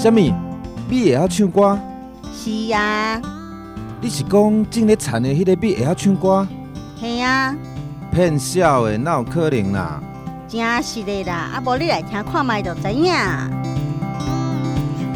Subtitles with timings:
[0.00, 0.20] 什么？
[0.88, 1.76] 米会晓唱歌？
[2.32, 3.20] 是呀、啊。
[4.00, 6.46] 你是讲正咧田的迄个米会晓唱歌？
[7.00, 7.52] 是呀。
[8.12, 10.00] 骗笑的，哪有可能啦？
[10.46, 13.12] 真是的啦，啊，无你来听看麦就知影。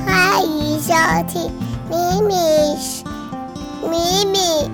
[0.05, 0.93] 欢迎收
[1.29, 1.49] 听
[1.89, 2.35] 咪咪
[3.89, 4.69] 咪咪，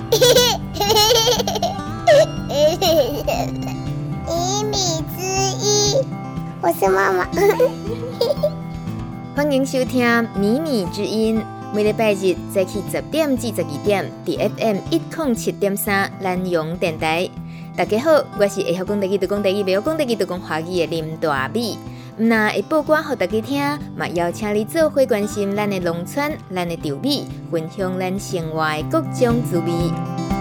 [2.48, 2.56] 咪
[4.64, 4.76] 咪
[5.14, 5.20] 之
[5.60, 6.00] 一，
[6.62, 7.28] 我是妈妈。
[9.38, 11.40] 欢迎收听米米之音，
[11.72, 17.30] 每礼拜日早起十点至十二点，伫 FM 一零七点三南阳电台。
[17.76, 21.78] 大家好，我是会晓讲台语、会讲台语、袂晓讲台语、会讲华语的林大米。
[22.16, 30.37] 那会播歌给大家听，嘛邀请你做伙关心咱的农村、咱的稻米，分享咱生活的各种滋味。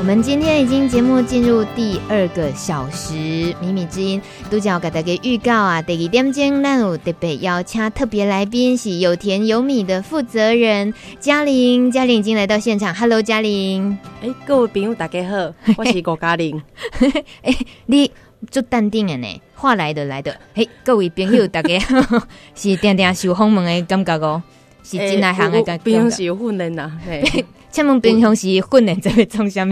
[0.00, 3.12] 我们今天已经节目进入第二个小时，
[3.60, 16.62] 米米之音都叫给大家预告啊，第二点钟咱有特别邀请特别来宾是有田有米的负责人嘉玲，嘉玲已经来到现场，Hello，嘉玲，哎，各位朋友大家好，我是郭嘉玲，
[17.44, 18.10] 哎，你
[18.50, 24.42] 做淡定的呢，话来的来的，嘿，各位朋友大家好， 是定定受访问的感觉哦，
[24.82, 27.44] 是真来行的感觉，平常是有训练呐，嘿。
[27.70, 29.70] 请问平常时训练在做啥物？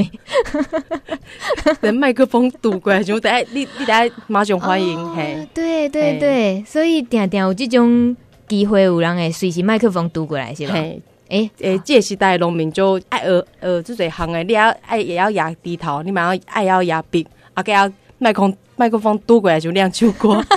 [1.80, 4.98] 等麦克风堵过来就等下，你你等下马上欢迎。
[4.98, 10.74] 哦、嘿对对对，所以定定有这种机会，有人会随时麦克风堵过来，是吧？
[10.74, 20.42] 哎哎，这个时代农民就爱学呃，这些行的，你要爱也要压低头，你嘛要爱要压笔，啊，给要麦克麦克风堵过来就亮秋瓜。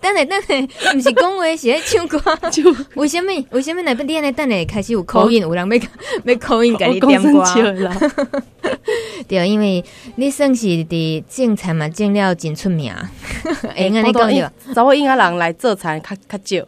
[0.00, 2.20] 等下等下，毋 是讲话，是咧唱歌。
[2.50, 2.62] 就
[2.94, 3.32] 为什么？
[3.50, 5.40] 为什么那边练的等下开始有口音？
[5.42, 5.78] 有人要
[6.24, 7.44] 要口音给你点歌？
[9.28, 9.84] 对，因为
[10.16, 12.92] 你算是伫种田嘛，种了真出名。
[13.76, 16.66] 哎，你讲有，找我应该人来做田较较少，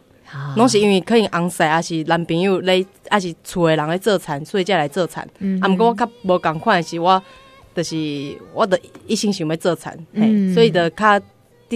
[0.55, 5.25] 拢是因为可能红晒，还是男朋友咧，还是厝的人来做田，所以才来做田。
[5.61, 7.21] 啊，毋过我较无共款的是，我
[7.75, 11.19] 就是我的一心想要做田，嘿，所以的较。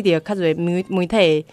[0.02, 1.46] 弟弟较侪媒媒体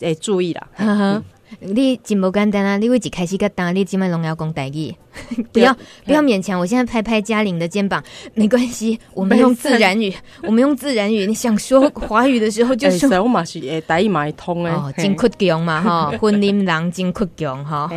[0.00, 0.68] 诶注意啦。
[0.74, 1.22] 呵呵
[1.60, 2.78] 你真无简单啊！
[2.78, 4.94] 你为一开始甲当，你即摆拢要讲台语，
[5.52, 6.58] 不要不要勉强。
[6.58, 8.02] 我现在拍拍嘉玲的肩膀，
[8.34, 10.12] 没关系， 我们用自然语，
[10.42, 11.26] 我们用自然语。
[11.26, 13.08] 你想说华语的时候就说。
[13.10, 14.70] 欸、我嘛是诶，台语嘛会通诶。
[14.70, 17.90] 哦，真倔强嘛哈， 婚姻人真倔强哈。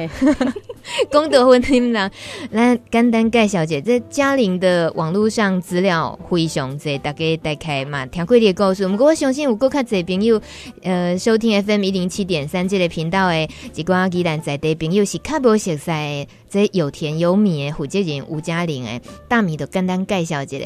[1.11, 2.11] 功德婚姻人，
[2.51, 8.87] 来简单介绍一下，这嘉玲的网络上资料非常多，大家打开嘛，听过你的故事。
[8.87, 10.39] 不过我相信有够较侪朋友，
[10.83, 13.49] 呃，收听 FM 一零七点三这个频道诶。
[13.73, 20.57] 一寡基兰在地朋友是较无熟悉，这有田有米的负责人吴嘉玲诶，大米都简单介绍一下。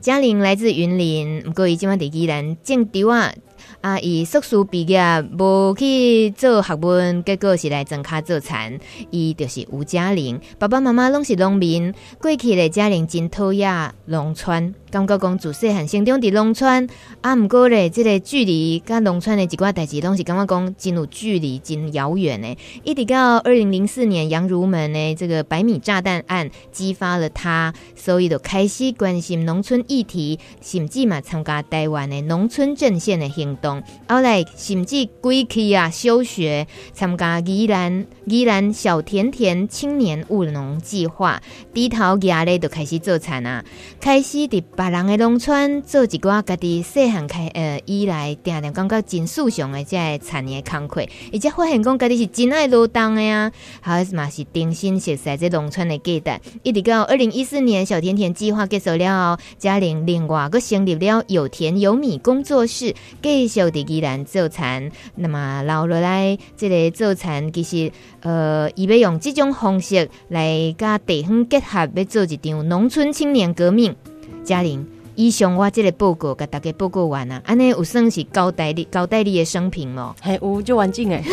[0.00, 3.32] 嘉玲来自云林，不过伊即马伫宜兰种稻啊。
[3.80, 3.98] 啊！
[3.98, 5.00] 伊硕士毕业
[5.38, 8.78] 无去做学问，结果是来种卡做田。
[9.10, 11.92] 伊就是吴嘉玲，爸爸妈妈拢是农民。
[12.20, 16.86] 过去的嘉玲真讨厌农村，感觉讲自细汉生长伫农村。
[17.22, 22.58] 啊，毋过咧，即个距离甲农村的一寡代志，拢是感觉讲真有距离，真遥远诶。
[22.84, 33.82] 一直到二零零四年杨如门的这个百米炸弹案激发了他，所以就开始关心农村议题，甚至嘛参加台湾的农村阵线的行动。
[34.06, 41.40] 后来甚至归去啊休学，参加宜兰宜兰小甜甜青年务农计划，
[41.72, 43.64] 低头压咧就开始做田啊，
[43.98, 53.50] 开始伫别人的农村做一寡家己细汉开呃以来定定感觉真时尚的这个田的工课，而且发现讲家己是真爱劳动的呀，
[53.80, 56.40] 还是嘛是定心熟悉这农村的价值。
[56.62, 63.62] 一直到二零一四年小甜甜计划结束了后，嘉玲另外个成立了有田有米工作室，继续。
[63.70, 73.94] 的依然做田，那么留落来，这个做田其实，呃，伊要用这种方式来甲地方结合，要做一场农村青年革命。
[74.44, 74.84] 嘉玲，
[75.14, 81.22] 以上我这个报告甲大家报告完啊，安尼有算是交代你交代你的生平咯，嘿，有就完整诶。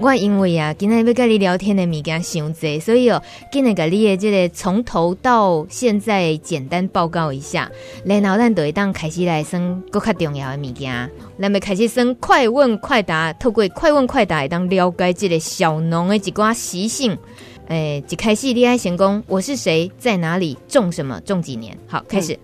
[0.00, 7.70] 我因为啊，今天要跟你聊天的物件伤济，所以哦，今日甲你的这个从头到现在简单报告一下，
[8.04, 17.16] 然后咱就会当开始来算更较重要的物件，咱要开始算快问快答，透过快问快答会当了解这个小农的一寡习性。
[17.68, 21.76] 诶、欸，一开始恋爱闲工我是谁，在哪里，种什么，种几年？
[21.86, 22.38] 好，开始，嗯、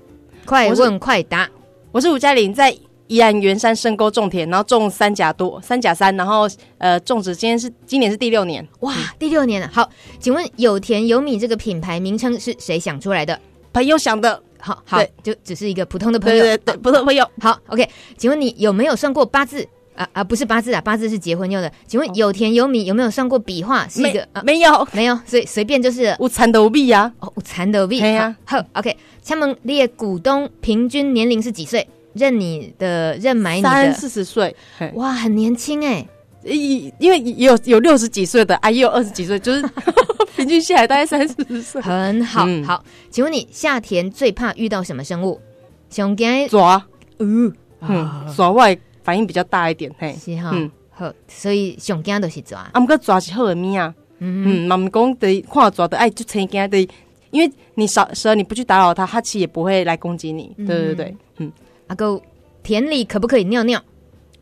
[0.44, 1.48] 快问快答。
[1.92, 2.76] 我是吴嘉玲，在。
[3.08, 6.48] 宜兰圆山深沟种田，然后种三甲多三甲三，然后
[6.78, 9.68] 呃种植，今天是今年是第六年，哇，第六年了。
[9.70, 9.86] 好，
[10.18, 13.38] 请问有田有米这个品牌名称是谁想出来的？
[13.70, 17.28] 朋友想的好好对，就只是一个普通的朋友，对对对，普通朋友。
[17.38, 17.86] 好，OK，
[18.16, 19.68] 请问你有没有算过八字？
[19.94, 21.70] 啊啊，不是八字啊，八字是结婚用的。
[21.86, 23.86] 请问有田有米有没有算过笔画？
[23.88, 28.00] 是一个啊，没有没有，所以随便就是有蚕豆币呀，哦，有蚕豆币。
[28.00, 28.96] 对呀，好，OK。
[29.22, 31.86] 请问你的股东平均年龄是几岁？
[32.14, 34.54] 认你的认买你的三四十岁，
[34.94, 36.06] 哇，很年轻哎。
[36.44, 39.62] 因因为有有六十几岁的啊，也有二十几岁，就是
[40.36, 41.80] 平均下来大概三四十岁。
[41.80, 45.40] 很好，好，请问你夏天最怕遇到什么生物？
[45.88, 46.84] 熊给抓，
[47.20, 48.76] 嗯嗯，抓外。
[49.02, 54.66] 反应比较大一点，嘿，是哈，嗯，好，所以上惊都是抓，啊，毋过抓是好的物啊，嗯。
[54.66, 56.88] 嗯，嘛毋讲的看抓的爱就成惊的，
[57.30, 61.52] 因为你少蛇你不去打扰它，它其实也不会来攻击你，对对对，嗯，
[61.88, 62.20] 阿哥
[62.62, 63.82] 田里可不可以尿尿？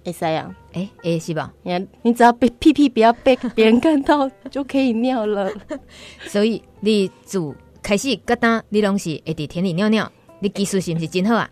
[0.02, 1.52] 会使啊，诶诶，是吧？
[1.62, 5.52] 你你只要被屁屁不要被别人看到就可以尿了，
[6.26, 7.38] 所以你自
[7.82, 10.10] 开始疙瘩，你拢是会伫田里尿尿，
[10.40, 11.48] 你技术是不是真好啊？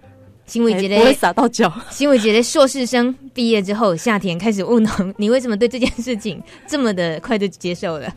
[0.49, 1.73] 新伟杰的不会洒到脚。
[1.91, 5.15] 新伟杰的硕士生毕业之后，夏天开始务农。
[5.19, 8.13] 你为什么对这件事情这么的快就接受了？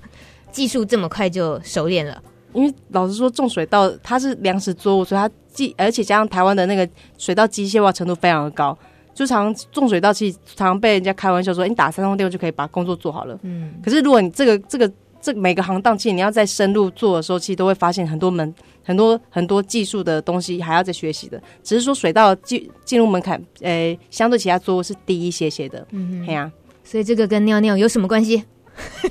[0.52, 2.22] 技术这么快就熟练了？
[2.54, 6.88] 因为老实说，种水稻它是粮食作物，所以它既而且加上台湾的那个
[7.18, 8.78] 水稻机械化程度非常的高，
[9.14, 13.40] 就常种水稻其实常常被人家开玩笑说，你打三通电话就可以把工作做好了。
[13.44, 18.54] 嗯，可是如果你这个这个这每个行当，其实你要在深入做的时候，其实都会发现很多门。
[18.84, 25.86] 很多很多技术的东西还要再学习的，只是说水稻进进入门槛，诶、欸，相对其他作物是低一些些的。
[25.92, 26.52] 嗯，对啊，
[26.84, 28.44] 所以这个跟尿尿有什么关系？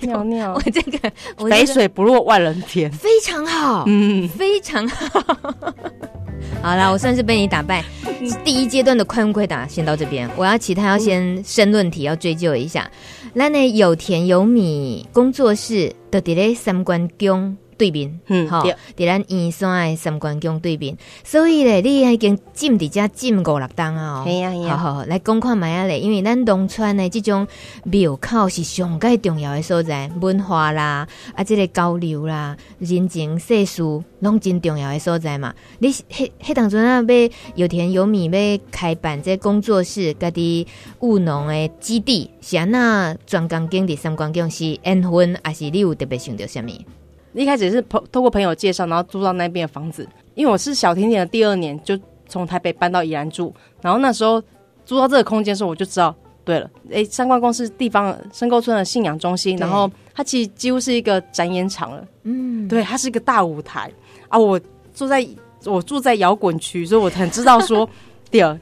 [0.02, 1.12] 尿尿， 我这个
[1.48, 5.20] 肥水不落外人田，非常好，嗯，非常好。
[6.60, 7.84] 好啦，我算是被你打败。
[8.44, 12.90] 第一阶段的快问快答先到这边，我要其他要先申论题要追究一下。
[13.32, 17.56] 咱呢，有田有米工作室都伫咧三关宫。
[17.80, 18.58] 对面，嗯，吼，
[18.94, 27.48] 伫咱燕山的三观宫对面，所以咧，你已经浸伫遮浸五六冬啊，哦，呀好好好，来讲看卖啊咧，因为咱农村的即种
[27.84, 33.82] 庙口是上盖重要的所在，文化啦，啊，这个交流啦，人情世事，
[34.18, 35.54] 拢真重要的所在嘛。
[35.78, 40.66] 你迄迄当阵啊，要有田有米，要开办这工作室，家己
[40.98, 46.70] 务农的基地，是安那专工经伫三观宫是缘分，还是你有特别想到什么？
[47.32, 50.06] 一开始是朋透过朋友介绍，然后租到那边的房子。
[50.34, 51.98] 因为我是小甜甜的第二年，就
[52.28, 53.54] 从台北搬到宜兰住。
[53.82, 54.42] 然后那时候
[54.84, 62.04] 租到这个空间的时候，我就知道，对了，哎，三关宫是地方深沟村的信仰中心，然后它其实几乎是一个展演场了。
[62.24, 63.92] 嗯，对，它是一个大舞台
[64.28, 64.38] 啊。
[64.38, 64.58] 我
[64.94, 65.26] 住在
[65.64, 67.88] 我住在摇滚区，所以我很知道说，
[68.30, 68.58] 第二。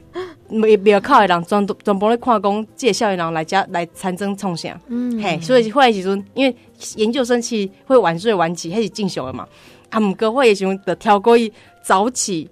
[0.49, 4.79] 没没有靠的人，全全部咧看讲，介绍的人来家来参政创啥？
[4.87, 6.55] 嗯，嘿，所以后来时阵，因为
[6.95, 9.47] 研究生期会晚睡晚起，开始进修了嘛。
[9.89, 11.51] 啊，毋过会时阵的挑过一
[11.83, 12.49] 早起，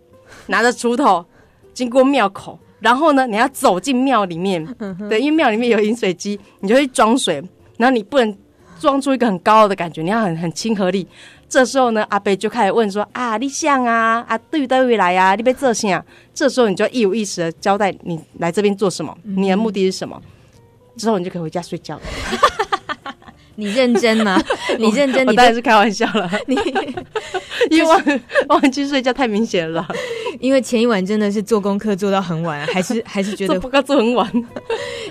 [0.48, 1.26] 拿着锄头
[1.74, 4.66] 经过庙口，然后呢，你要走进庙里面，
[5.10, 7.44] 对，因为庙里面有饮水机，你就会装水，
[7.78, 8.38] 然后你不能
[8.80, 11.08] 装出一个很高傲的感觉，你要很很亲和力。
[11.50, 16.04] 这时候呢，阿伯就开始问说：“啊，你想啊，啊，对于对未来啊，你被这些啊？”
[16.36, 20.22] 这时候你就要一五一十的交代你来这边做什么，你的目的是什么。
[20.98, 22.02] 之后你就可以回家睡觉了。
[23.56, 24.40] 你认真吗？
[24.78, 25.26] 你认真？
[25.26, 26.30] 你当然是开玩笑了。
[26.48, 26.56] 你
[27.70, 29.88] 因为忘记睡觉太明显了。
[30.40, 34.30] 因为前一晚真的是做功课做到很晚，还是还是觉得不该做很晚。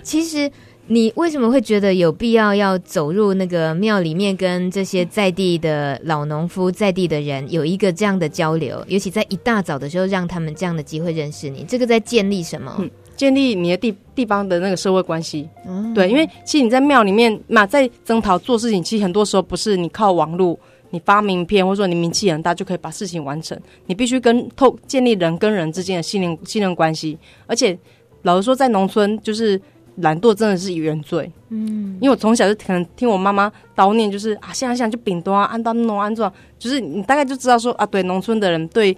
[0.02, 0.50] 其实。
[0.88, 8.84] 你为什么会觉得有必要要走入那个庙里面，跟这些在地的老农夫、在地的人有一个这样的交流？
[8.86, 12.72] 尤其在一大早的时候，让他们这样的机会认识你，这个在建立什么？
[12.78, 15.48] 嗯、建立你的地地方的那个社会关系。
[15.66, 20.56] 嗯，对，因为其实你在庙里面嘛，在征讨做事情，其实很多时候不是你靠网络、
[20.90, 23.58] 你发名片，或者说你名气很大就可以把事情完成。
[23.86, 27.76] 你必须跟透建立人跟人之间的信任信任关系，而且
[28.22, 29.60] 老实说，在农村就是。
[29.96, 38.94] 懒惰真的是原罪，嗯，因为我从小就可能听我妈妈叨念，就是啊，现在现在就饼多啊，按到弄安装，就是你大概就知道说啊，对，农村的人对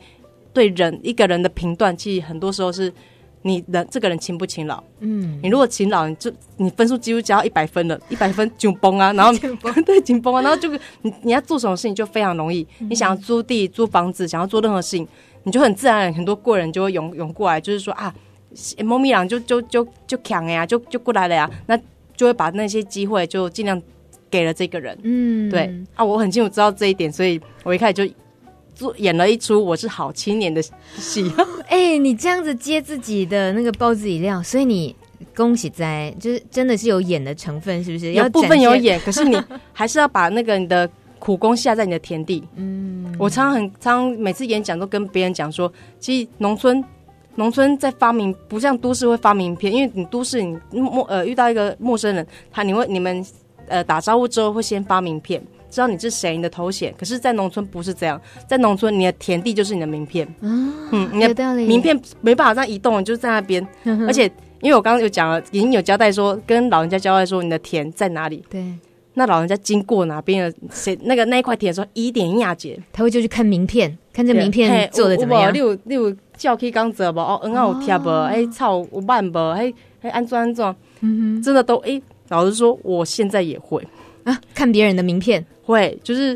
[0.53, 2.93] 对人一个人的评断，其实很多时候是
[3.43, 9.33] 你的这个人勤不勤劳，嗯，你如果勤劳，你就你分数几乎加到一百分了，一百分紧绷啊，然后
[9.87, 10.69] 对紧绷啊，然后就
[11.03, 15.07] 你你要做什么事情就非常容易，你想要租地租房子，想要做任何事情，
[15.45, 18.13] 你就很自然很多贵人就会涌涌过来，就是说啊。
[18.85, 21.79] 猫咪狼就就就就抢呀，就就过来了呀，那
[22.17, 23.81] 就会把那些机会就尽量
[24.31, 24.99] 给了这个人。
[25.03, 28.15] 嗯，对啊，我很清楚知道这一点，所以我一开始就
[28.75, 31.31] 做演了一出我是好青年的戏。
[31.69, 34.95] 哎、欸，你这样子接自己的那个包子饮料，所以你
[35.37, 38.13] 恭喜在就是真的是有演的成分，是不是？
[38.13, 39.37] 有部分有演， 可是你
[39.73, 40.89] 还是要把那个你的
[41.19, 42.43] 苦功下在你的田地。
[42.57, 46.83] 嗯，我常常很常常每次演讲都跟别人讲说，其实农村
[47.39, 53.25] 农村在发明不像都市会发名片，因为你都市你陌呃遇到一个陌生人，他你会你们
[53.69, 55.41] 呃打招呼之后会先发名片。
[55.71, 56.93] 知道你是谁，你的头衔。
[56.99, 58.19] 可是，在农村不是这样，
[58.49, 60.27] 在农村，你的田地就是你的名片。
[60.41, 60.73] 嗯，
[61.13, 63.65] 你的名片没办法这样移动，就是在那边。
[64.09, 64.25] 而且，
[64.63, 68.43] 因为我刚刚有讲了，已经有交代说，跟老人家交代说，你的田在哪里。
[68.49, 68.65] 对。
[69.13, 75.53] 那老人家经过哪边的谁那个那一块田的时候，一点亚姐，他会就去看名片，看这名片做的怎么样。
[75.53, 77.21] 你有你有叫去刚走不？
[77.21, 78.09] 哦，嗯啊有贴不？
[78.09, 79.39] 哎，草有慢不？
[79.51, 80.75] 哎哎，安装安装。
[81.01, 83.87] 嗯哼，真的都哎，老实说，我现在也会
[84.25, 85.45] 啊，看别人的名片。
[85.65, 86.35] 会，就是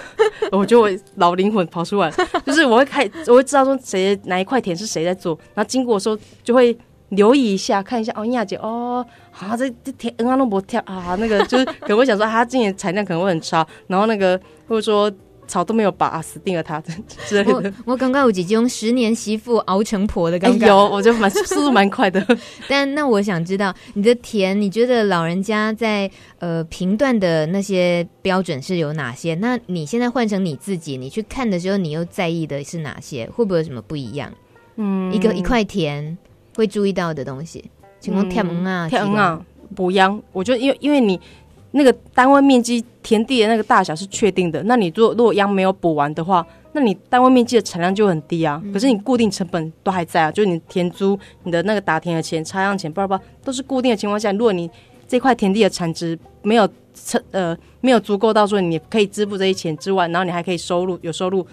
[0.52, 2.12] 我觉得我老灵魂跑出来，
[2.44, 6.76] 就是我会开，我会知道说谁哪一块田是谁在做，然后经过的时候就会
[7.08, 15.10] 留意一下，看一下哦，亚姐哦，啊这这田嗯啊那不跳啊，那个就是可能会想说他今年产量可能会很差，然后那个或者说。
[15.46, 16.82] 草都没有拔，死定了他
[17.26, 17.52] 之类的。
[17.52, 22.24] 我我刚刚有几种十年媳妇熬成婆的感觉，有，我觉得蛮速度蛮快的。
[22.68, 29.34] 但那我想知道你的田，你觉得老人家在呃评断的那些标准是有哪些？
[29.36, 33.28] 那你现在换成你自己，你去看的时候，你又在意的是哪些？
[33.30, 34.32] 会不会有什么不一样？
[34.76, 36.16] 嗯，一个一块田
[36.56, 37.64] 会注意到的东西，
[38.00, 39.40] 请问天啊，天啊，
[39.76, 40.22] 补秧。
[40.32, 41.20] 我觉得因为因为你。
[41.76, 48.60] 那个单位面积田地的那个大小是确定的，那你如果如果秧没有补完的话，那你单位面积的产量就很低啊。
[48.64, 54.70] 嗯、可是你固定成本都还在啊，就是你田租、你的那个打田的钱、插秧钱，不不都是固定的情况下，如果你
[55.08, 61.44] 这块田地的产值没有成呃没有足够到说你可以支付这些钱之外，然后你还可以收入有收入，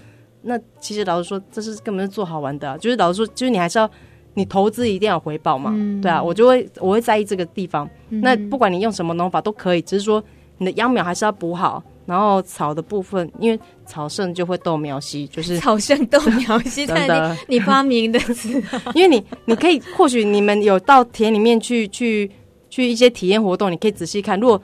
[0.43, 2.77] 那其实老实说，这是根本是做好玩的啊。
[2.77, 3.89] 就是老实说，就是你还是要。
[4.33, 5.71] 你投资一定要回报嘛？
[5.73, 7.89] 嗯、对啊，我就会我会在意这个地方。
[8.09, 10.23] 嗯、那不管你用什么农法都可以，只是说
[10.57, 11.83] 你的秧苗还是要补好。
[12.05, 18.49] 然后草的部分，因为草盛就会斗苗稀，就是 草盛斗苗稀， 真的你发明的词。
[18.95, 22.29] 因为你你可以或许你们有到田里面去去
[22.69, 24.61] 去一些体验活动，你可以仔细看，如果。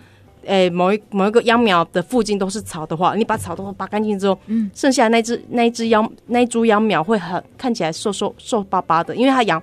[0.48, 9.62] 诶、欸，某一某一个秧苗的附近都是草的话，你把草都拔干净之后，嗯，剩下的那只那一只秧那一株秧苗会很看起来瘦瘦瘦巴巴的，因为它养，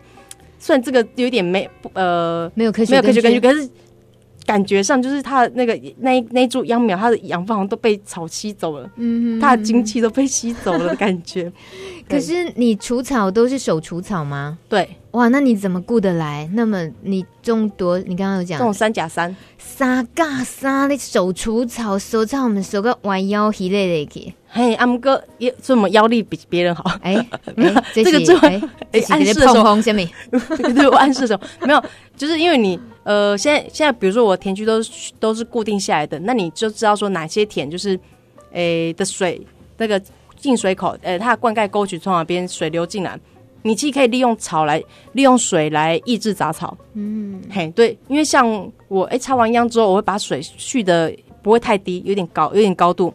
[0.59, 3.69] 虽然这个有点没呃没有科学没有科学根据，可是
[4.47, 11.51] 感觉上就是它的那个那那株秧苗，它的养分好像都被草吸走了，嗯，它的精气都被吸走了的感觉。
[12.09, 14.59] 可是你除草都是手除草吗？
[14.69, 16.49] 对，哇，那你怎么顾得来？
[16.53, 17.99] 那么你种多？
[18.01, 19.35] 你刚刚有讲种三甲三。
[19.59, 24.35] 三加三，你手除草，手草我们手个弯腰系列的去。
[24.55, 26.85] 嘿，阿姆哥也这么腰力比别人好。
[27.03, 27.15] 哎，
[27.93, 28.61] 这个这哎，
[29.11, 29.75] 暗示的时候，
[30.73, 31.85] 对，我暗示的时候没有，
[32.17, 37.99] 就是因为你呃，现在现在比如说我田区都是都是固定下来的，那你就知道说哪些田就是
[38.53, 39.45] 诶的水
[39.77, 40.01] 那个
[40.37, 43.19] 进水口，呃，它的灌溉沟渠从哪边水流进来。
[43.67, 44.81] 你既可以利用草来
[45.15, 51.11] 利用水来抑制杂草，嗯，嘿，对，因为像我哎，插完秧之后，我会把水蓄的
[51.43, 53.13] 不会太低，有点高，有点高度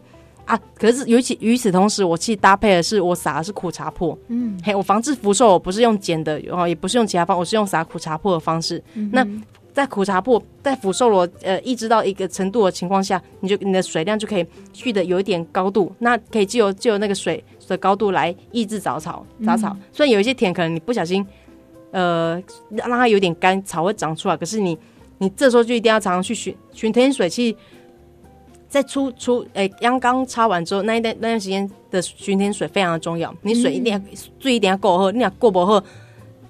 [0.50, 0.60] 啊。
[0.74, 8.82] 可是尤其与此同时，我其实搭配的是我撒的是苦茶粕，嗯，嘿，我防治福寿，我不是用碱的，哦，也不是用其他方，我是用撒苦茶粕的方式。
[8.94, 9.26] 嗯、那
[9.72, 17.42] 在苦茶粕在福寿螺呃抑制到一个程度的情况下，你就你的水量就可以蓄的有一点高度，那可以就由就由那个水。
[17.70, 19.76] 的高度来抑制杂草，杂草。
[19.92, 21.24] 虽然有一些田可能你不小心，
[21.92, 22.34] 呃，
[22.68, 24.36] 让它有点干，草会长出来。
[24.36, 24.76] 可是你，
[25.18, 27.28] 你这时候就一定要常常去巡巡田水。
[27.30, 27.56] 其实，
[28.70, 33.34] 在出出诶，秧刚插完之后，那一段那段时间的巡田水非常的重要。
[33.42, 33.98] 你水一定要
[34.38, 35.82] 注意，一定要够喝，你俩过不喝，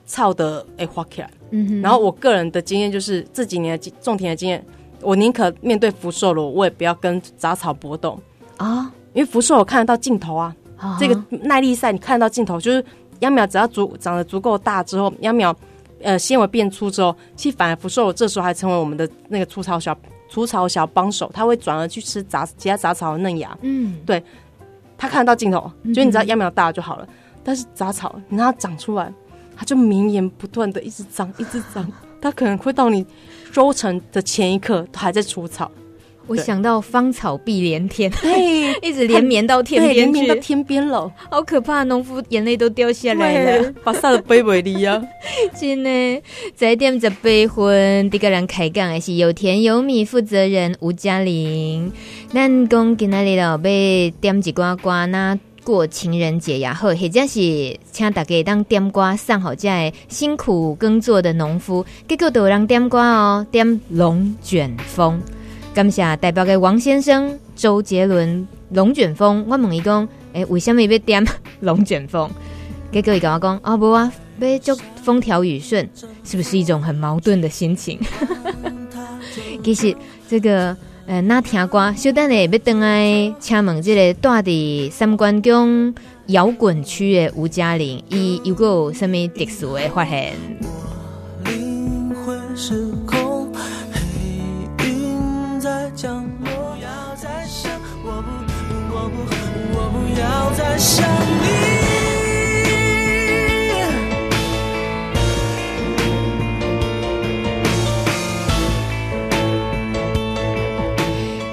[0.04, 1.30] 操的诶花起来。
[1.50, 1.80] 嗯哼。
[1.80, 4.64] 然后我个人的经验就是这几年的种田的经验，
[5.00, 8.20] 我宁可面对福寿螺，我也不要跟杂草搏斗
[8.58, 10.54] 啊，因为福寿螺看得到尽头啊。
[10.98, 12.84] 这个耐力赛，你看得到尽头，就是
[13.20, 15.54] 秧苗只要足长得足够大之后，秧苗
[16.02, 19.94] 呃纤维变粗之后，其实反而福寿螺这时候还成为我们的那个粗糙小
[20.30, 23.54] 除草小帮手，它会转而去吃杂其他杂草的嫩芽。
[23.62, 24.22] 嗯，对，
[24.96, 27.04] 它看得到尽头，就你知道秧苗大就好了。
[27.10, 29.12] 嗯、但是杂草你让它长出来，
[29.56, 31.90] 它就绵延不断的一直长，一直长，
[32.22, 33.04] 它可能会到你
[33.52, 35.70] 收成的前一刻都还在除草。
[36.30, 41.82] 我想到芳草碧连天，对， 一直连绵到天边去，连绵到天边了，好可怕！
[41.82, 45.02] 农夫眼泪都掉下来了，把晒的卑微的呀。
[45.60, 46.22] 真的，
[46.54, 47.18] 在点十八
[47.52, 51.90] 分，第个人开讲的是有田有米负责人吴嘉玲。
[52.32, 65.20] 咱讲今仔日了，要点一瓜瓜，那过情人节也，好，或者是请大家当点瓜上好在辛苦耕作的农夫，结果都有人点瓜哦，点龙卷风。
[65.72, 71.24] 感谢代表给王先生、周杰伦、龙卷风，我问伊讲，诶、欸，为什么要点
[71.60, 72.28] 龙卷风？
[72.90, 75.88] 结果伊跟我讲，啊，不啊，要祝风调雨顺，
[76.24, 78.00] 是不是一种很矛盾的心情？
[79.62, 79.94] 其实
[80.28, 85.94] 这个，呃，那听歌，小等下要等来请问这个住伫三关宫
[86.26, 90.34] 摇滚区的吴嘉玲，伊有个什么特殊的发现？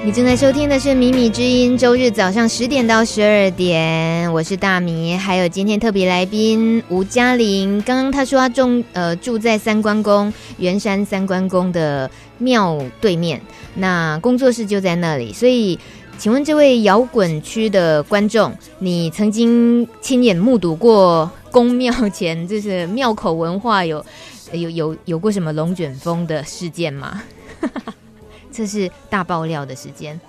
[0.04, 7.82] 你你正在收听的是《米米之音》，周日早上十点到十二点，我是大米，还有今天特别来宾吴嘉玲。
[7.82, 13.38] 刚刚他说他住呃住在三关宫圆山三关宫的庙对面，
[13.74, 15.30] 那工作室就在那里。
[15.30, 15.78] 所以，
[16.18, 24.04] 请问这位摇滚区的观众，你曾经亲眼目睹过宫庙前就是庙口文化有
[24.52, 27.22] 有有有过什么龙卷风的事件吗？
[28.50, 30.20] 这是大爆料的时间，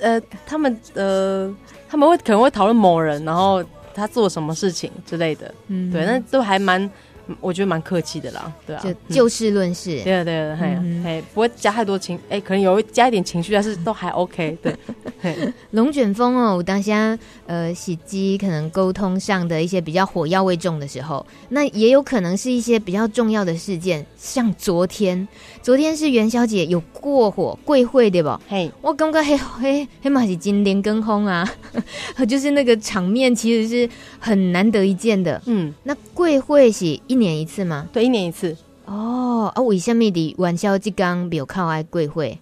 [0.00, 1.54] 呃，他们呃，
[1.90, 3.62] 他们会可能会讨论某人，然后
[3.94, 6.90] 他做什么事情之类的，嗯，对，那都还蛮。
[7.40, 14.76] 我觉得蛮客气的啦，对啊，就就事论事，对啊对啊，嘿，嘿，不会加太多情，哎，可能有加一点情绪，但是都还 OK，对。
[15.70, 25.26] 龙卷风哦，我当下呃，喜机可能沟通上的一些比较火药味重的时候，那也有可能是一些比较重要的事件，像昨天，
[25.62, 28.28] 昨天是元宵节有过火贵会对不？
[28.48, 31.48] 嘿，我感觉嘿嘿嘿嘛是金莲跟风啊，
[32.28, 33.88] 就是那个场面其实是
[34.18, 37.00] 很难得一见的，嗯，那贵会是。
[37.06, 37.86] 一年一次吗？
[37.92, 38.56] 对，一年一次。
[38.86, 42.36] 哦，啊，为什么的元宵节刚没有靠爱贵会，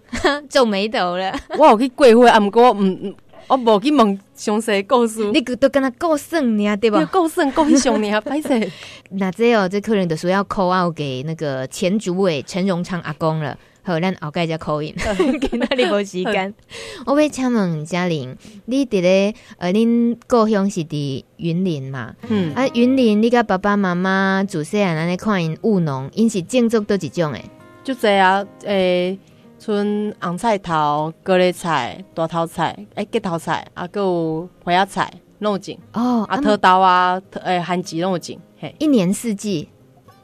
[0.50, 1.34] 皱眉头了。
[1.58, 3.14] 我有去贵会，啊，不过嗯，
[3.48, 5.30] 我无去问详细故事。
[5.30, 7.04] 你都跟他够算呀，对吧？
[7.06, 8.70] 够算够英雄，你啊拍谁？
[9.10, 13.56] 那这哦，这客人的说要 call out 给那个前主委陈荣昌阿公了。
[13.82, 16.52] 好，咱后盖再 call in，给那里无时间。
[17.06, 22.12] 我要请问嘉玲，你伫咧呃，恁故乡是伫云林嘛？
[22.28, 27.44] 嗯，啊，云林，你甲爸爸妈妈自细汉安尼看因务农，因是种作倒一种诶？
[27.84, 29.18] 就这啊，诶、欸，
[29.58, 39.68] 像红菜头、高丽菜、大头菜、诶，结头菜，啊，还有花椰菜、卤种哦，啊，特豆啊，诶，番薯卤种，嘿，一年四季。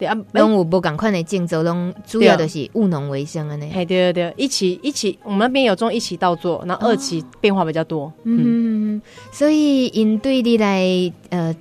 [0.05, 3.71] 啊，拢有无共款的竞争，拢主要都是务农为生的呢。
[3.73, 8.07] 嘿，对对对，一期一期，我们那边有种一期稻作，然后二期变化比较多。
[8.07, 10.85] 哦、嗯，嗯，所以因对你来，
[11.31, 11.55] 呃，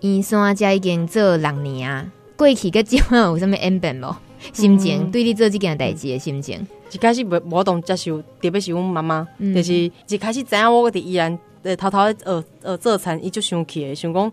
[0.00, 2.04] 燕山家已经做六年啊，
[2.36, 4.12] 过去个今晚有什么演变无？
[4.52, 14.32] 心情、嗯、对你做这件代志的心情，一开始无无当接受，特别是阮妈妈，嗯、就是一开始知影我伫依兰呃偷偷呃呃做餐，伊就生气，想讲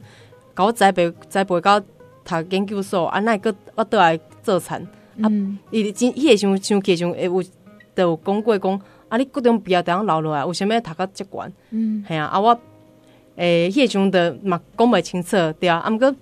[0.56, 1.82] 甲我栽培栽培到。
[2.26, 4.88] 读研究所啊，那个我倒来做田、
[5.18, 5.28] 嗯、啊，
[5.72, 7.44] 伊真伊会想想起想，诶，有
[7.94, 11.52] 都有讲过讲啊，你各种毕业当留落来，为啥物要读到这关？
[11.72, 12.58] 嗯，系啊，啊我
[13.36, 16.16] 诶，迄种的嘛讲袂清楚对啊，啊，毋过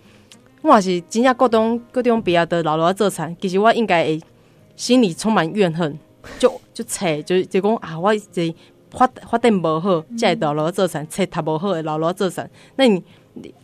[0.63, 4.19] 我也是真正各种各种毕业的留落来做餐，其实我应该会
[4.75, 5.99] 心里充满怨恨，
[6.39, 8.53] 就就切就就讲啊，我这
[8.91, 13.03] 发发展无好，才会留落来做田，切读无好会留落来做田，那你。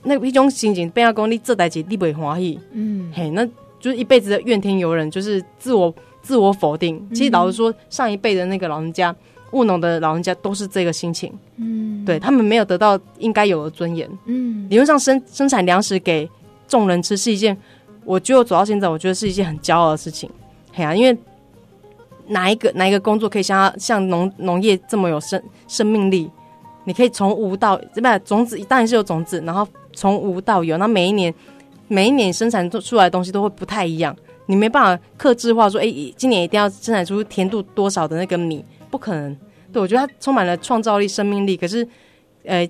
[0.03, 3.45] 那一种心情，变阿讲你这代志你不会欢喜，嗯，嘿，那
[3.81, 6.95] 就是一辈子的怨天尤人，就是自我自我否定。
[7.09, 9.13] 嗯、其实老实说，上一辈的那个老人家，
[9.51, 16.29] 务农的老人家都是这个心情，嗯，对他们没有得到应该有的尊严，嗯，理论上生生产粮食给
[16.65, 17.57] 众人吃是一件，
[18.05, 20.29] 我觉得走到现在，我觉得是一件很骄傲的事情，
[20.71, 21.17] 嘿啊，因为
[22.27, 26.29] 哪一个哪一个工作可以像像农农业这么有生生命力？
[26.85, 31.33] 你可以从无到这边种子，当然是有种子，然后从无到有，那每一年
[31.89, 39.35] 每一年生产出来的东西都会不太一样，你没办法克制化说，哎、欸，今年一定要生产出甜度多少的那个米，不可能。
[39.73, 41.85] 对，我觉得它充满了创造力、生命力，可是，
[42.45, 42.65] 呃，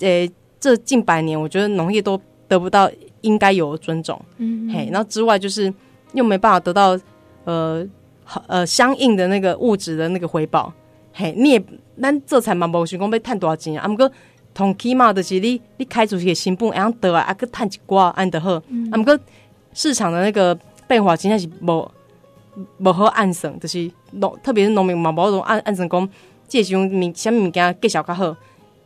[0.00, 0.26] 呃，
[0.58, 2.18] 这近百年，我觉得农业都
[2.48, 2.90] 得不到
[3.20, 5.72] 应该有的尊重，嗯，嗯，嘿，然后之外就是
[6.14, 6.98] 又没办法得到
[7.44, 7.86] 呃
[8.46, 10.72] 呃相应的那个物质的那个回报，
[11.12, 11.64] 嘿，你也。
[12.00, 13.88] 咱做菜嘛，无想讲要赚多少钱啊！
[13.88, 14.08] 毋过，
[14.54, 18.52] 同起码就是你，你开出去的成本会晓得啊，啊，搁赚一寡安得好。
[18.52, 18.62] 啊，
[18.96, 19.18] 毋过
[19.72, 21.90] 市场的那个变化真正是无
[22.78, 26.08] 无好按算，就是农，特别是农民嘛，无法度按按算讲，
[26.46, 28.36] 这时阵物啥物物件介绍较好。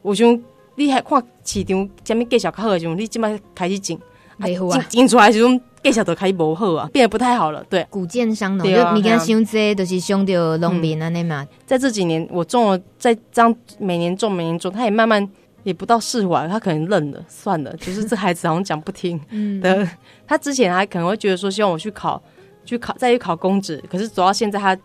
[0.03, 0.43] 有时阵
[0.77, 4.01] 你还看市场啥物介绍较好的时阵，你即摆开始种，
[4.39, 7.65] 种种出来的时阵更小都开始磨合啊，变得不太好了。
[7.69, 11.47] 对，古建商农，你跟他伤这都是伤到农民啊，那嘛。
[11.67, 15.29] 在这几年，我种了，在这样每年种，每年种，他也慢慢
[15.65, 19.21] 也不到释怀，他可能认了，算了，就是这孩子好像讲不听。
[19.31, 19.89] 嗯，的，
[20.27, 22.23] 他之前还可能会觉得说，希望我去考，
[22.65, 23.83] 去考，再去考公职。
[23.91, 24.79] 可是走到现在，他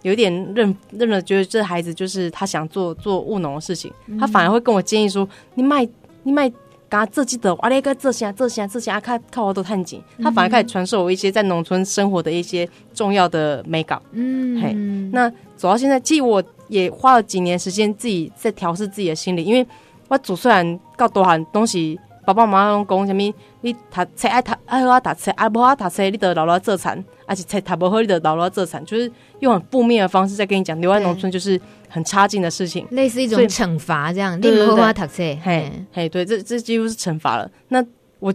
[0.00, 5.86] 有点认认了，觉得这孩子就是他想做做务农的事情，他反而会跟我建议说：“你卖，
[6.22, 6.50] 你卖。”
[6.88, 14.00] 刚刚这记得，哇，那个这些这些这些啊，看看我都探紧，他反而开始传授我一些在农村生活的一些重要的美感。
[14.12, 14.72] 嗯，嘿，
[15.12, 19.66] 那走到现在，其实我也花了几年时间自己在调试自己的心理，因为
[20.08, 31.60] 我祖虽然告多少东西，爸爸妈妈拢讲什么，你读册爱读爱好啊读册，爱不好读册，你得老老做残，而且册读不好，你得老老做残，就是用很负面的方式在跟你讲，留在农村就是。
[31.88, 34.38] 很差劲的事情，类似一种惩罚这样。
[34.40, 37.50] 对对对，嘿，嘿，对，这这几乎是惩罚了。
[37.68, 37.84] 那
[38.18, 38.32] 我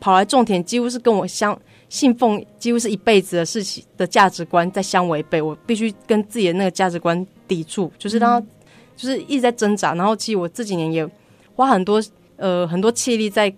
[0.00, 1.56] 跑来种田，几乎是跟我相
[1.88, 5.42] 信奉，几乎是一辈子的事情的价值观在相违背。
[5.42, 8.46] 我必须跟自己的那个价值观抵触，就是让他，
[8.96, 9.94] 就是一直在挣扎。
[9.94, 11.06] 然后，其实我这几年也
[11.54, 12.02] 花很多
[12.36, 13.52] 呃很多气力在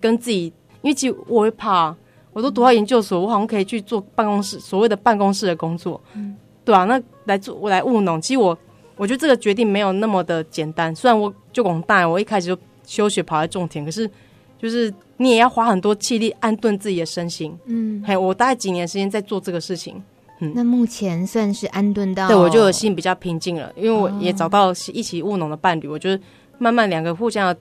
[0.00, 0.46] 跟自己，
[0.80, 1.94] 因为其实我会怕，
[2.32, 6.00] 我都读到研究所，我好像可以去做办公室所谓的办公室的工作。
[6.14, 8.56] 嗯对啊，那来做我来务农，其实我
[8.96, 10.94] 我觉得这个决定没有那么的简单。
[10.94, 14.10] 虽然我就广大，我一开始就休学跑来种田，可是
[14.58, 17.56] 就是你也要花很多气力安顿自己的身心。
[17.66, 20.02] 嗯，嘿，我大概几年时间在做这个事情。
[20.40, 26.22] 嗯，那目前算是安顿到，对我就有心比较平静了，因为我也找到一起务农的伴侣，哦、我觉得
[26.58, 27.54] 慢慢两个互相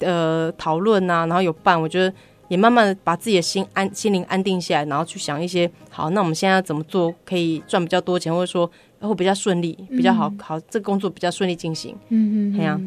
[0.00, 2.12] 呃讨论啊，然后有伴，我觉得。
[2.48, 11.94] 也慢慢的把自己的心安心灵安定下来，然后去想一些好，那我们现在要怎么做可以赚比较多钱，或者说会比较顺利，比较好，好这个工作比较顺利进行。
[12.08, 12.82] 嗯嗯，这样、啊、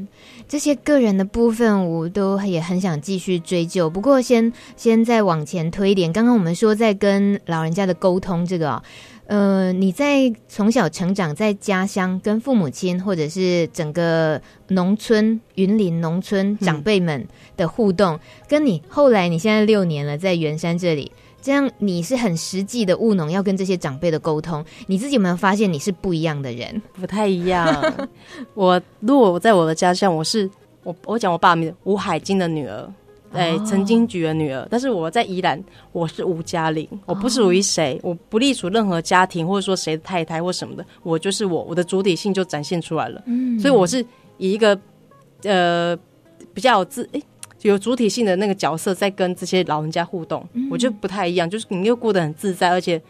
[0.47, 3.89] 这些个人的部分，我都也很想继续追究。
[3.89, 8.83] 不过先先再往前推一点，刚刚我们说在跟老人家的沟通，这个、哦。
[9.27, 18.19] 呃，你在从小成长在家乡，跟父母亲或者是整个农村、云林农村长辈们的互动，嗯、
[18.49, 21.09] 跟你后来你现在六年了在圆山这里，
[21.41, 26.81] 这样你是很实际的务农，要跟这些长辈的沟通，你自己有没有发现你是不一样的人？
[26.93, 27.67] 不太一样。
[28.53, 30.49] 我如果我在我的家乡，我是
[30.83, 32.93] 我我讲我爸名吴海金的女儿。
[33.33, 35.57] 哎，陈金菊的女儿，但是我在宜兰，
[35.93, 43.23] 我是吴嘉玲，我不属于谁，我不隶属任何家庭，或者说谁的太太或什么的，我就是我，我的主体性就展现出来了。
[43.27, 44.05] 嗯，所以我是
[44.37, 44.77] 以一个
[45.43, 45.97] 呃
[46.53, 47.21] 比较自哎
[47.63, 53.01] 有主体性的那个角色在跟这些老人家互动，嗯、我觉得不太一样，就是你又过得很自在，而且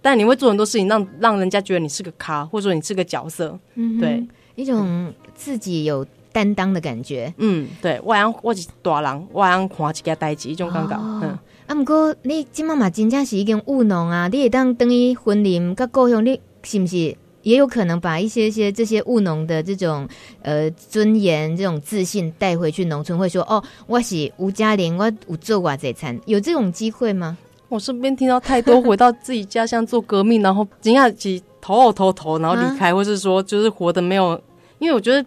[0.00, 6.06] 但你会做很多事情让，让让人家觉得你是个咖，或者说你是个角色，嗯，对，一种自己有。
[6.34, 10.96] 担当的感觉，嗯，对，我想我是大人，我想看一件代志，一种感觉。
[10.96, 11.38] 哦、嗯，
[11.68, 20.08] 啊，不过你今妈妈真正是已经务农啊，你也当等于婚礼跟故乡，你是不是也有可能把一些些这些务农的这种
[20.42, 23.16] 呃尊严、这种自信带回去农村？
[23.16, 27.38] 会说哦，我是吴嘉玲，我有做过这餐，有这种机会吗？
[27.68, 34.40] 我身边听到太多回到自己家乡做革命，然后人家起头后头头，然后离开，或是说就是活得没有，
[34.80, 35.24] 因为我觉得。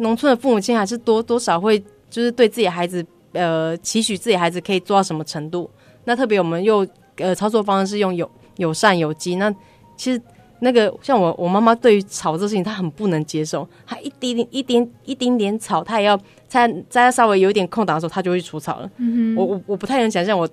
[0.00, 1.76] 农村的父母亲还是多多少会
[2.08, 5.68] 就是对自己孩子，呃，期许自己孩子可以做到什么程度。
[6.04, 9.34] 那特别我们又呃操作方式是用友友善有机。
[9.34, 9.52] 那
[9.96, 10.22] 其实
[10.60, 18.90] 那个像我我妈妈对于草这事情她很不能接受，她一丁一丁一丁点草，她也要在在稍微有一点空档的时候，她就会除草了。
[19.36, 20.48] 我我我不太能想象我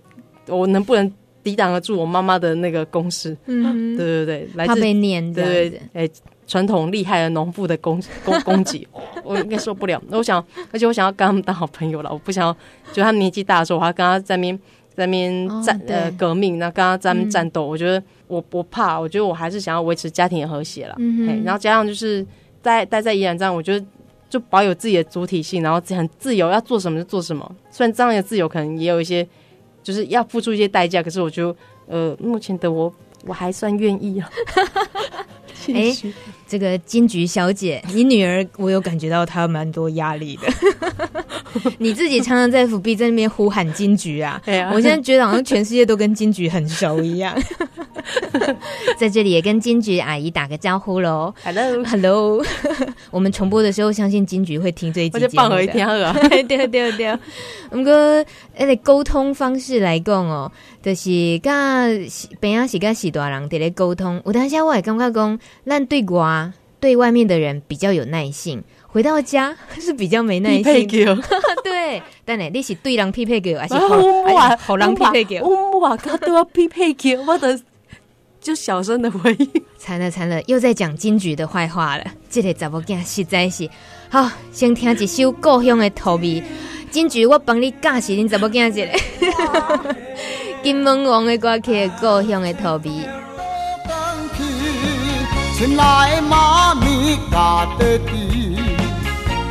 [0.47, 1.11] 我能不能
[1.43, 3.35] 抵挡得住我妈妈的那个攻势。
[3.45, 6.09] 对对对，来自对对对，哎。
[6.47, 8.87] 传统厉害的农妇的攻攻攻击，
[9.25, 9.99] 我应该受不了。
[10.09, 10.37] 那我想，
[10.71, 12.09] 而且我想要跟他们当好朋友了。
[12.13, 12.55] 我不想要，
[12.93, 14.59] 就他年纪大的时候，我还跟他在那边
[14.93, 17.65] 在那边战、哦、呃革命，然后跟他在那边战斗。
[17.65, 20.95] 嗯、我觉得我不怕，我觉得我还是想要维持家庭的和谐了。
[20.99, 22.25] 嗯哼，然后加上就是
[22.61, 23.85] 待待在宜兰这样，我觉得
[24.29, 27.55] 就保有自己的主体性，然后很自由，要做什么就做什么。
[27.71, 29.27] 虽然这样的自由可能也有一些，
[29.83, 31.55] 就是要付出一些代价，可是我觉得
[31.87, 32.91] 呃，目前的我
[33.25, 34.29] 我还算愿意啊。
[35.73, 35.91] 哎，
[36.47, 40.47] 这个金菊小姐， 你女儿我有感觉到她有蛮多压力的。
[41.79, 47.33] 你自己常常在 FB 在那边呼喊金菊啊，对啊，我现在觉得好像全世界都跟金菊很熟一样。
[48.99, 52.43] 在这里也跟金菊阿姨打个招呼喽，Hello，Hello。
[53.09, 55.27] 我们重播的时候，相信金菊会听这一集节目的。
[55.27, 57.17] 我就放回听啊，对对对对。
[57.71, 58.23] 我们个
[58.55, 60.51] 诶，沟通方式来讲哦，
[60.83, 62.07] 就是跟
[62.39, 64.21] 平常是跟许大人在咧沟通。
[64.25, 66.44] 有当下我也感觉讲，咱对外
[66.79, 68.63] 对外面的人比较有耐性。
[68.87, 70.87] 回到家 是比较没耐性。
[71.63, 75.45] 对，但呢，你是对人匹配狗，还是好好人匹配狗？
[75.45, 77.59] 我哇，他都要匹配狗，我的
[78.39, 79.49] 就小声的回应。
[79.77, 82.05] 惨了惨了，又在讲金桔的坏话了。
[82.29, 83.69] 这个查某囝实在是
[84.09, 86.41] 好，先听一首故乡的土味。
[86.89, 89.95] 金桔，我帮你驾驶，你查某囝一个。
[90.63, 92.91] 金门王的歌曲，故乡的土味。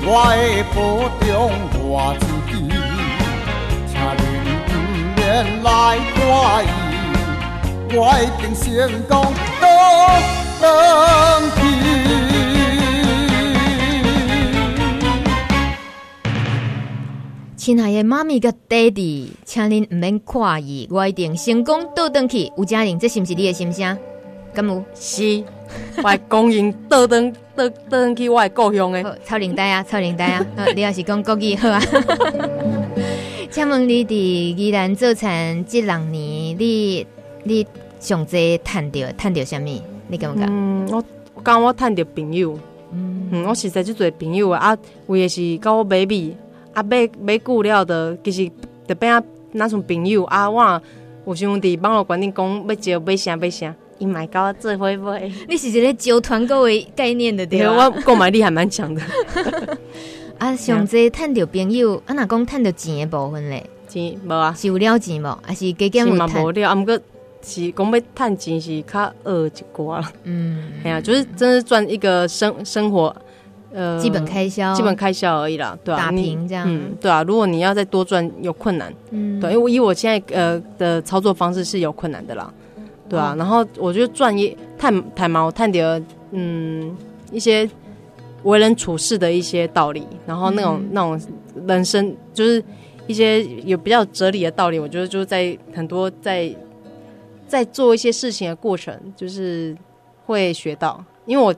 [0.06, 0.76] 我的保
[1.24, 1.26] 重
[1.82, 2.52] 我自己，
[3.88, 4.20] 请恁
[4.66, 4.70] 不
[5.16, 5.22] 免
[5.62, 5.66] 来
[6.14, 6.20] 怪
[6.62, 6.68] 伊，
[7.96, 8.64] 我一定成
[9.08, 9.12] 功
[9.62, 9.64] 倒
[10.60, 10.62] 转
[11.56, 11.58] 去。
[17.56, 22.52] 亲爱的妈咪甲爹地，请恁不免怪伊，我一定成功倒转去。
[22.58, 23.98] 吴佳玲，这是不是你的心声？
[24.52, 24.84] 敢有？
[24.94, 25.42] 是，
[26.02, 27.32] 我公营倒转。
[27.56, 30.44] 倒转去我的故乡诶，超领带啊，超领带啊！
[30.74, 31.80] 你也是讲国语好啊。
[33.48, 37.06] 请问你伫宜兰做田这两年，你
[37.44, 37.64] 你
[38.00, 39.70] 上济趁着趁到什么？
[40.08, 40.48] 你敢不敢？
[40.50, 40.96] 嗯，我
[41.34, 42.58] 我刚我趁着朋友，
[42.92, 46.36] 嗯，嗯我实在就做朋友啊，为的是跟我买米
[46.72, 48.50] 啊，买买久了的，其实
[48.88, 49.22] 特别啊
[49.52, 50.82] 那种朋友啊，我
[51.26, 53.72] 有想伫网络观点讲要招买啥买啥。
[53.98, 55.32] 你买高最会不会？
[55.48, 57.88] 你是一个招团购的概念的对吧？
[57.88, 59.00] 我购买力还蛮强的。
[60.38, 63.64] 啊，上济趁着朋友，啊，哪讲趁着钱的部分嘞？
[63.88, 64.52] 钱无啊？
[64.56, 65.38] 是有了钱无？
[65.42, 66.26] 还是加减有嘛？
[66.26, 66.98] 无了，啊，毋过
[67.42, 70.04] 是讲要趁钱是较恶一寡。
[70.24, 73.14] 嗯，哎呀，就是真是赚一个生生活，
[73.72, 77.22] 呃，基本开销，基本开销而已啦，对啊，打平这样，嗯，对啊。
[77.22, 82.52] 如果你要再多赚，有困难，嗯，对，因为以我现在呃的操作方式是有困难的啦。
[83.06, 86.96] 对啊，然后我就赚一探探嘛，我探点嗯
[87.30, 87.68] 一些
[88.44, 91.20] 为人处事的一些道理，然后那种、嗯、那种
[91.66, 92.64] 人生就是
[93.06, 96.50] 一些有比较哲理的道理，我觉得就是在很多在
[97.46, 99.76] 在做一些事情的过程，就是
[100.24, 101.04] 会学到。
[101.26, 101.54] 因为我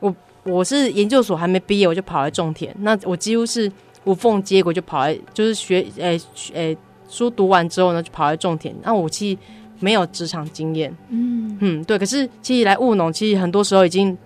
[0.00, 0.14] 我
[0.52, 3.70] 我是研究所还没毕业，我就跑来种田，那我几乎是
[4.04, 6.20] 无缝接轨，就跑来就是学诶
[6.52, 6.76] 诶
[7.08, 8.74] 书读完之后呢，就跑来种田。
[8.82, 9.38] 那我其实。
[9.80, 11.98] 没有职场经验，嗯嗯，对。
[11.98, 14.16] 可是其实来务农，其实很多时候已经，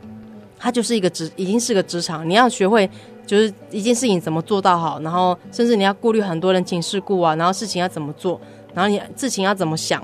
[0.58, 2.28] 它就是一个职，已经是个职场。
[2.28, 2.88] 你要学会，
[3.26, 8.40] 就是一件事情怎么做到好，然后甚至你要顾虑很多人情世故啊，然后事情要怎么做，
[8.74, 10.02] 然后你事情要怎么想，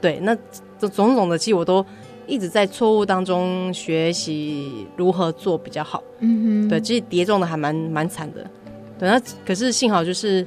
[0.00, 0.36] 对，那
[0.78, 1.84] 这种种的，其实我都
[2.26, 6.02] 一直在错误当中学习如何做比较好。
[6.20, 8.44] 嗯哼，对，其实跌中的还蛮蛮惨的。
[8.98, 10.46] 对，那可是幸好就是，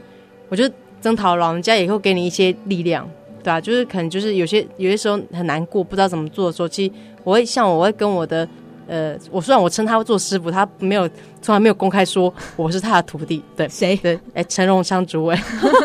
[0.50, 3.08] 我觉得曾桃老人家也会给你一些力量。
[3.44, 6.92] 对啊，就是可能就是有些有些时候很难过，不知道怎么做的时候，其实
[7.24, 8.48] 我会像我会跟我的
[8.88, 11.08] 呃，我虽然我称他做师傅，他没有
[11.42, 13.44] 从来没有公开说我是他的徒弟。
[13.56, 13.96] 对，谁？
[13.98, 15.38] 对，哎，陈荣昌主委，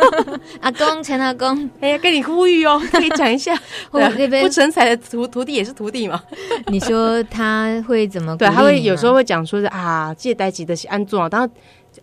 [0.61, 3.55] 阿公陈阿公，哎呀，跟你呼吁哦，可以讲一下，
[3.93, 6.23] 对啊、不成才的徒徒弟也是徒弟嘛。
[6.69, 8.35] 你说他会怎么？
[8.39, 11.51] 对，他会有时候会讲说是啊，借代级的是安坐，当然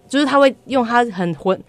[0.08, 1.60] 就是他会用他很混。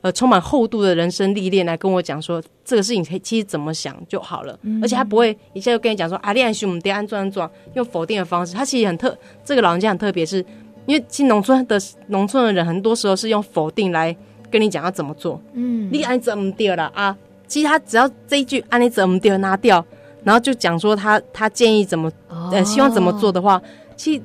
[0.00, 8.54] 呃，充满厚度的人生历练来跟我讲说，这个事情其实怎么想就好了，嗯、而且他不会一下就跟你讲说啊，恋爱兄我们得安装安装，用否定的方式。
[8.54, 10.38] 他其实很特，这个老人家很特别，是
[10.86, 14.16] 因为其实农村的农村的人很多时候是用否定来
[14.48, 15.42] 跟你讲要怎么做。
[15.54, 17.16] 嗯，你安怎么掉了啊？
[17.48, 19.84] 其实他只要这一句啊，你怎么掉拿掉，
[20.22, 23.60] 然后就讲说他他建议怎么、哦、呃希望怎么做的话，
[23.96, 24.22] 其实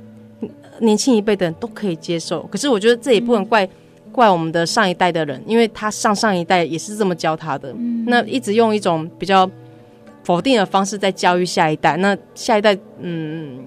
[0.81, 2.43] 年轻一辈的人都可以接受。
[2.43, 3.65] 可是我觉得这也不能怪。
[3.65, 3.69] 嗯
[4.13, 9.49] 怪我们的上一代的人，因为他上上一代也是这么教他的，嗯、那一直用一种比较
[10.23, 13.59] 否定的方式在教育下一代，那下一代，嗯，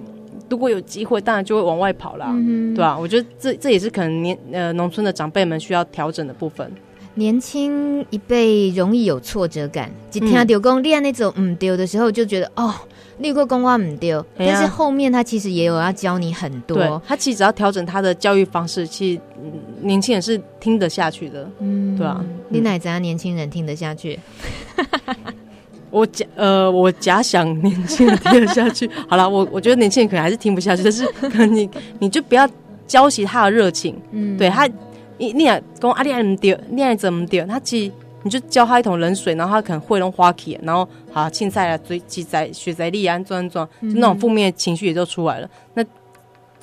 [0.49, 2.99] 如果有机会，当然就会往外跑啦，嗯、对吧、啊？
[2.99, 6.73] 我觉得这这也是可能年呃农村的长辈们需要调整的部分。
[7.17, 12.73] 年轻一辈容易有挫折感，一听到讲恋爱那种唔丢的时候，就觉得哦。
[13.19, 17.01] 立过公关唔丢，但是后面他其实也有要教你很多。
[17.09, 19.21] 他其实只要调整他的教育方式，其实
[19.81, 21.51] 年轻人是听得下去的。
[21.61, 22.23] 嗯，对啊。
[22.51, 24.21] 你哪怎样年轻人听得下去？
[25.91, 28.87] 我假呃，我假想年轻人听得下去。
[29.09, 32.47] 好了，我我觉得年轻人可能还是听不下去，但是可能你你就不要
[32.87, 33.97] 浇熄他的热情。
[34.13, 34.69] 嗯，对他，
[35.19, 37.45] 你你讲讲啊，你爱唔丢，你爱怎么丢？
[37.47, 37.93] 他其实。
[38.23, 45.49] 你就浇他一桶冷水，然后他可能会弄花起，然后好青菜啊、追鸡仔、雪仔粒啊，转转，就那种负面情绪也就出来了。
[45.75, 45.85] 那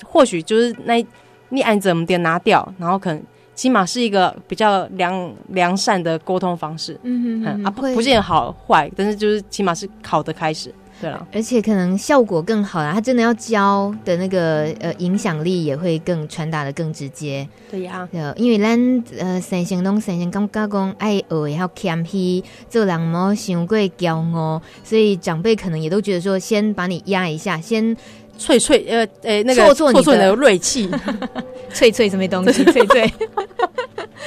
[0.04, 1.02] 或许就是那
[1.48, 3.22] 你按怎么点拿掉，然后可能
[3.54, 7.00] 起码是一个比较良良善的沟通方式。
[7.02, 10.74] 嗯，嗯啊，不不见好坏，但是就是起码是好的开始。
[11.04, 12.92] 对了，而且可能效果更好啦。
[12.94, 17.46] 他真的要教的那个呃影响力也会更传达的更直接。
[17.70, 27.94] 对呀，对，因为咱呃生前拢生前感觉讲爱学会晓谦虚，做人莫想过骄傲，所以长辈可能也都觉得说，先把你压一下，先。
[28.36, 30.90] 脆脆呃呃那个挫挫你的锐气，
[31.72, 32.64] 脆脆什么东西？
[32.72, 33.14] 脆脆。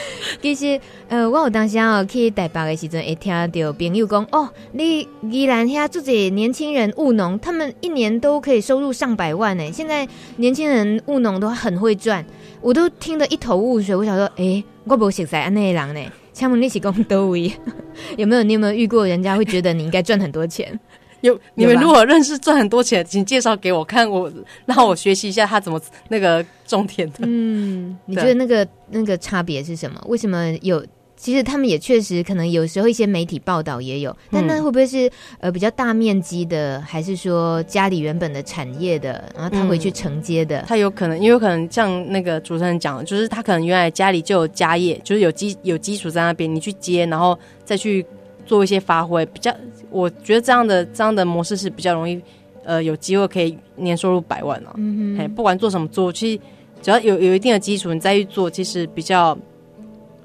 [0.41, 9.71] 其实呃，我有当时啊去台北的时阵，会听到朋友讲哦，你宜兰遐这些年轻人务农，他们一年都可以收入上百万呢。
[9.71, 12.25] 现在年轻人务农都很会赚，
[12.61, 13.95] 我都听得一头雾水。
[13.95, 16.01] 我想说，哎、我不熟悉安内人呢。
[16.33, 17.51] 请问你是讲多位？
[18.15, 18.43] 有没有？
[18.43, 20.79] 你有没有遇过人家会觉得你应该赚很多钱？
[21.21, 24.31] 有你们如果认识赚很多钱，请介绍给我看，我
[24.65, 27.19] 让我学习一下他怎么那个种田的。
[27.21, 30.01] 嗯，你觉得那个那个差别是什么？
[30.07, 30.85] 为什么有？
[31.19, 40.59] 其实他们也确实可能有时候一些媒体报道也有，但那会不会是呃比较大面积的，还是说家里原本的产业的，然后他回去承接的？
[40.59, 48.05] 嗯、他有可能，因为可能像那个主持人讲的，就是他可能原来家里就有家业，就是有基有基础在那边，你去接，然后再去。
[48.47, 49.53] 做一些发挥，比较，
[49.91, 52.19] 我觉得这样的这样的模式是比较容易，
[52.63, 54.75] 呃，有机会可以年收入百万了，啊。
[54.77, 56.41] 嗯哼，不管做什么做，其实
[56.81, 59.37] 只要有有一定的基础，你再去做，其实比较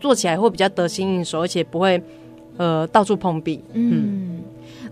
[0.00, 2.00] 做起来会比较得心应手，而且不会
[2.56, 3.60] 呃到处碰壁。
[3.72, 3.92] 嗯。
[3.92, 4.42] 嗯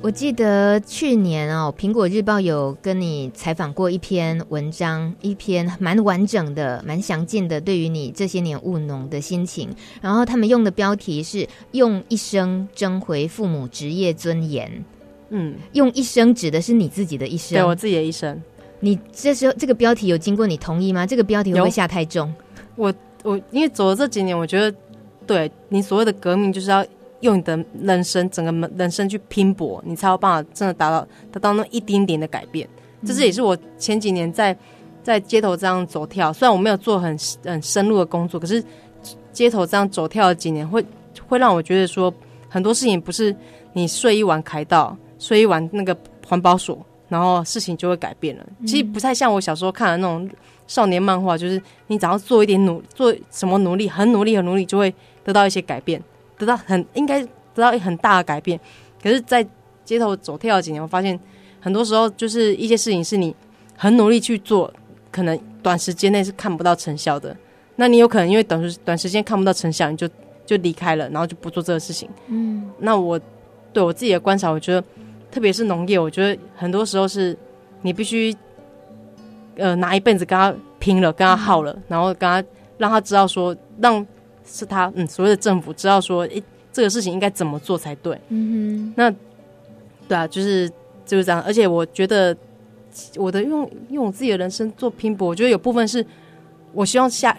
[0.02, 9.68] 我记得去年哦，《苹果日报》有跟你采访过一篇文章，一篇蛮完整的、蛮详尽的，对于你这些年务农的心情。
[10.00, 14.82] 然后他们用的标题是“用一生争回父母职业尊严”。
[15.28, 18.42] 嗯，用一生指的是你自己的一生，对我自己的一生。
[18.80, 21.04] 你这时候这个标题有经过你同意吗？
[21.06, 22.32] 这个标题会不会下太重？
[22.74, 24.74] 我我因为走了这几年，我觉得
[25.26, 26.82] 对你所谓的革命就是要。
[27.20, 32.68] 用你的人生，整个人生去拼搏，你才有办法真的达到达到那一丁点的改变。
[33.00, 34.56] 嗯、这是也是我前几年在
[35.02, 38.62] 在街头这样走跳，虽然我没有做很很深入的工作，可是
[39.32, 40.84] 街头这样走跳了几年，会
[41.26, 42.12] 会让我觉得说
[42.48, 43.34] 很多事情不是
[43.72, 46.78] 你睡一晚开到，睡一晚那个环保所，
[47.08, 48.46] 然后事情就会改变了。
[48.66, 50.28] 其实不太像我小时候看的那种
[50.66, 56.02] 少年漫画，就是你只要做一点努做什么努力，很努力很努力，就会得到一些改变。
[56.40, 57.22] 得到很应该
[57.54, 58.58] 得到很大的改变，
[59.02, 59.46] 可是，在
[59.84, 61.18] 街头走跳几年，我发现
[61.60, 63.36] 很多时候就是一些事情是你
[63.76, 64.72] 很努力去做，
[65.12, 67.36] 可能短时间内是看不到成效的。
[67.76, 70.08] 那你有可能因为短时短时间看不到成效，你就
[70.46, 72.08] 就离开了，然后就不做这个事情。
[72.28, 73.20] 嗯，那我
[73.74, 74.82] 对我自己的观察，我觉得
[75.30, 77.36] 特别是农业，我觉得很多时候是
[77.82, 78.34] 你必须
[79.56, 82.42] 呃拿一辈子跟他拼了，跟他耗了，然后跟他
[82.78, 84.06] 让他知道说让。
[84.52, 88.20] 是他嗯，所谓的政府知道说，诶、欸，这个事情应该怎么做才对？
[88.28, 89.10] 嗯哼，那
[90.08, 90.68] 对啊，就是
[91.06, 91.40] 就是这样。
[91.42, 92.36] 而且我觉得
[93.16, 96.04] 我的用用我自己的人生做拼搏，我觉得有部分是
[96.72, 97.36] 我希望下，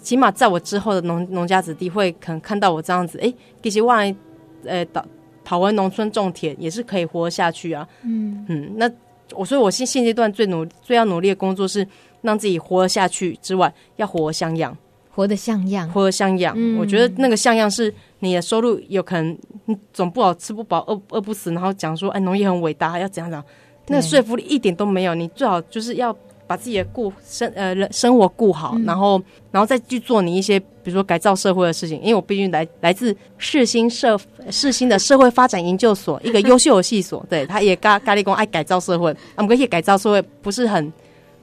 [0.00, 4.16] 起码在我之后的农农家子弟会可能看到我这样子，诶、欸，其实万一
[4.64, 5.04] 呃跑
[5.44, 7.86] 跑回农村种田也是可以活下去啊。
[8.02, 8.90] 嗯嗯，那
[9.34, 11.86] 我所以我现现阶段最努最要努力的工作是
[12.22, 14.76] 让自己活下去之外，要活像样。
[15.18, 16.54] 活得像样，活得像样。
[16.56, 23.44] 嗯、我觉得那个像样是你的收入有可能，你总不好吃不饱，饿饿不死，然后讲说，哎，农业很伟大，要怎样怎样？
[23.88, 25.16] 那个说服力一点都没有。
[25.16, 32.00] 你最好就是要把自己的顾生呃生活顾好，嗯、然后然后再去做你一些，比如说改造社会的事情。
[32.00, 34.16] 因为我毕竟来来自世新社
[34.52, 40.92] 世新的社会发展研究所，一个优秀的系所， 对，他也咖咖喱工爱改造社会，我们可以改造社会不是很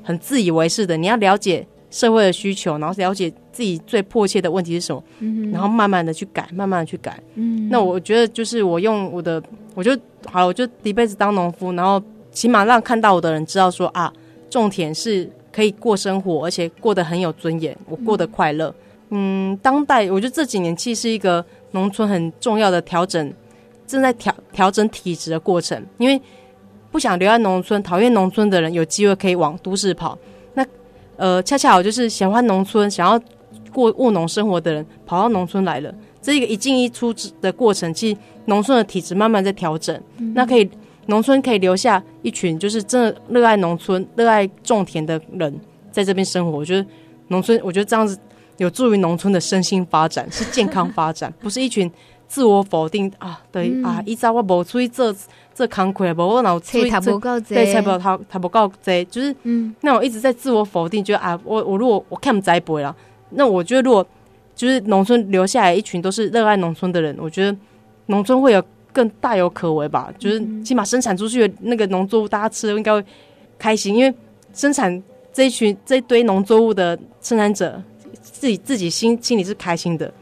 [0.02, 1.68] 很自以为是的，你要了解。
[1.96, 7.18] 社会的需求，然后了解自己最迫切的问题是什么，嗯、然后慢慢的去改，慢慢的去改。
[7.36, 9.42] 嗯、那我觉得就是我用我的，
[9.74, 12.04] 我就好了，我就一辈子当农夫，然后
[12.34, 14.12] 起码让看到我的人知道说啊，
[14.50, 18.68] 种田是可以过生活，而且过得很有尊严，我过得快乐。
[19.12, 23.34] 嗯，嗯，当代我觉得这几年其实是一个农村很重要的调整，
[23.88, 26.22] 正在调调整体质的过程，因为
[26.92, 30.18] 不想留在农村、讨厌农村的人有机会可以往都市跑。
[31.18, 33.20] 呃，恰恰好就是喜欢农村、想要
[33.72, 39.96] 过务农生活的人跑到农村来了，这一个一进一出的过程，其实农村的体质慢慢在调整。
[40.18, 40.70] 嗯、那可以，
[41.08, 45.60] 农村可以留下一群就是真的热爱农村、热爱种田的人
[45.92, 46.58] 在这边生活。
[46.58, 46.86] 我觉得
[47.28, 48.18] 农村，我觉得这样子
[48.58, 51.92] 有助于农村的身心发展，是健康发展，不是一群
[52.28, 53.42] 自我否定啊。
[53.52, 55.14] 对、嗯、啊，一早我无出去做。
[55.58, 56.22] 这扛亏不？
[56.22, 62.94] 我脑子他不够对，才不够他他不够贼，就是嗯，那我一直在自我否定，觉得啊，我我如果我看不栽培了，
[63.30, 64.06] 那我觉得如果
[64.54, 67.58] 就是农村留下来一群都是热爱农村的人，我觉得
[68.08, 68.62] 农村会有
[68.92, 70.14] 更大有可为吧。
[70.20, 73.02] 就是起码生产出去的那个农作物，大家吃了应该会
[73.58, 74.14] 开心，因为
[74.54, 75.02] 生产
[75.32, 77.82] 这一群这一堆农作物的生产者，
[78.22, 80.14] 自己自己心心里是开心的。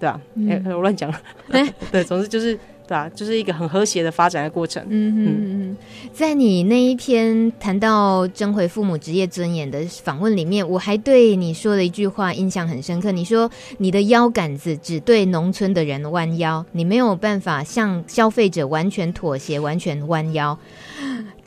[0.00, 1.20] 他对啊，哎、欸，我乱讲了。
[1.90, 2.58] 对，总之就是。
[2.88, 4.82] 对啊，就是一个很和谐的发展的过程。
[4.88, 5.76] 嗯嗯嗯，
[6.10, 13.12] 在你那一篇谈到争回父母职业尊严的访问里面，我还对你说了一句话印象很深刻。
[13.12, 20.58] 你说你的腰杆子只对农村的人弯腰，你没有办法向消费者完全妥协、完全弯腰。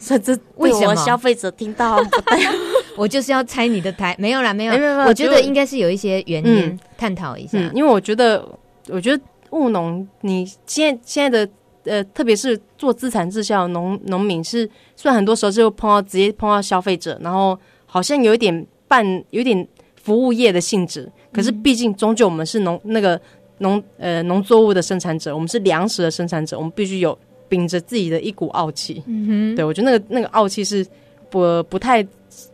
[0.04, 2.04] 这这为什么消费者听到？
[2.98, 4.72] 我就是要拆你的台，没有啦，没有。
[4.74, 7.72] 没有没有，我觉得应该是有一些原因，嗯、探讨一下、嗯。
[7.74, 8.44] 因为我觉得，
[8.88, 9.24] 我觉得。
[9.52, 11.52] 务农，你现在现在的
[11.84, 19.68] 呃，特别是做资产滞销农农民是，虽然很多时候就碰到直接碰到消费者，然后好像有一点半有点
[20.02, 23.20] 服务业的性质，可是毕竟终究我们是农那个
[23.58, 27.20] 农呃农作物的生产者，我们是粮食的生产者，我们必须有
[27.52, 29.04] 秉着自己的一股傲气。
[29.06, 30.88] 嗯哼，对我觉得那个那个傲气是
[31.30, 32.08] 不不太。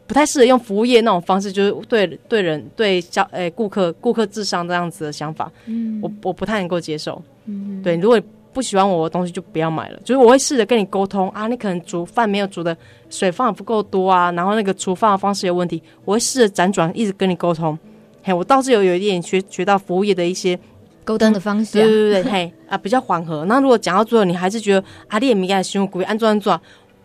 [0.07, 8.19] 不太适合用服务业那种方式，就是对对人对消诶顾客顾客智商这样子的想法，嗯，我我不太能够接受，嗯，对，如果
[8.53, 12.75] 不喜欢我的东西就不要买了，就是我会试着跟你沟通啊，你可能煮饭没有煮的
[13.09, 17.77] 水放的不够多啊，然后那个厨房的方式有问题，我会试着辗转一直跟你沟通，
[18.23, 20.57] 嘿，我倒是有有一点学学到服务业的一些
[21.07, 26.59] 沟通的方式，啊，对对对，嘿啊比较缓和，那如果讲到最后你还是觉得啊你也没给他故意安装安装。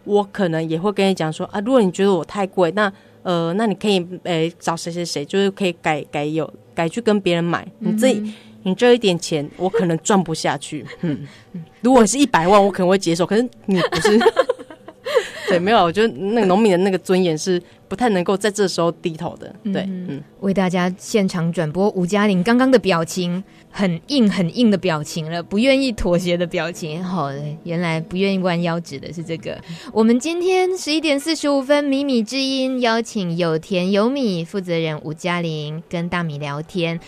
[0.05, 2.92] 我可能也会跟你讲说啊，如果你觉得我太贵，那
[3.22, 7.64] 呃，那你可以诶、欸、找谁谁谁，就是可以改改有改去跟别人买。
[7.78, 8.34] 你这、嗯、
[8.64, 10.84] 你这一点钱，我可能赚不下去。
[11.03, 11.20] 嗯，
[11.82, 13.24] 如果是一百万，我可能会接受。
[13.24, 14.18] 可是你不是，
[15.48, 19.55] 对，没有，我觉得那个农民的那个尊严是不太能够在这时候低头的。
[19.72, 23.44] 对，嗯，嗯为大家现场转播吴嘉玲刚刚的表情。
[23.72, 27.02] 很硬很硬的表情了，不愿意妥协的表情。
[27.02, 27.30] 好，
[27.64, 29.58] 原来不愿意弯腰指的是这个。
[29.92, 37.00] 我们今天十一点四十五分，米米之音邀请有田有米负责人吴嘉玲跟大米聊天。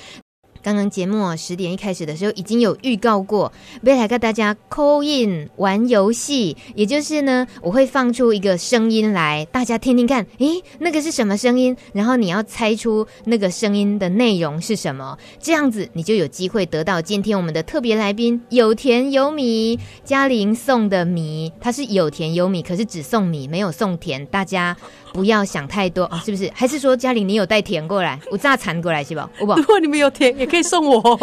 [0.64, 3.52] 刚刚节目十点一开始的时候，已经有预告过，
[3.82, 11.76] 未来跟大家 call in 玩游戏，也就是呢，我会放出一个声音来，大家听听看，诶，那个是什么声音？
[11.92, 24.74] 然后你要猜出那个声音的内容是什么，这样子你就有机会得到今天我们的特别来宾有田有米嘉玲送的米，它是有田有米，可是只送米没有送田，大家。
[25.14, 26.50] 不要想太多啊，是不是？
[26.52, 29.30] 还是说家里你有带田过来，我炸蚕过来是吧？
[29.38, 31.18] 如果你们有田，也可以送我。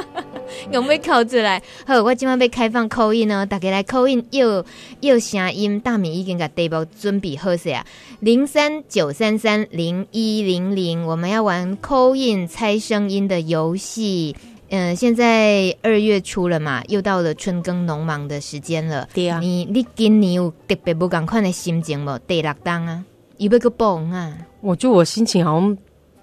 [0.70, 1.62] 有没有考出来？
[1.86, 4.62] 好，我今晚被开放 call in 呢，大家来 call in，又
[5.00, 7.86] 又声音，大米已经给大包准备好势啊，
[8.20, 14.36] 零三九三三零一零零，我们要玩 call in 猜声音的游戏。
[14.68, 19.08] 嗯、呃，现在二月初了嘛，又到了春耕农忙的时间了。
[19.14, 22.20] 对啊，你你今年有特别不赶快的心情吗？
[22.26, 23.02] 第六档啊。
[23.40, 24.36] 一个个蹦啊！
[24.60, 25.76] 我觉得我心情好像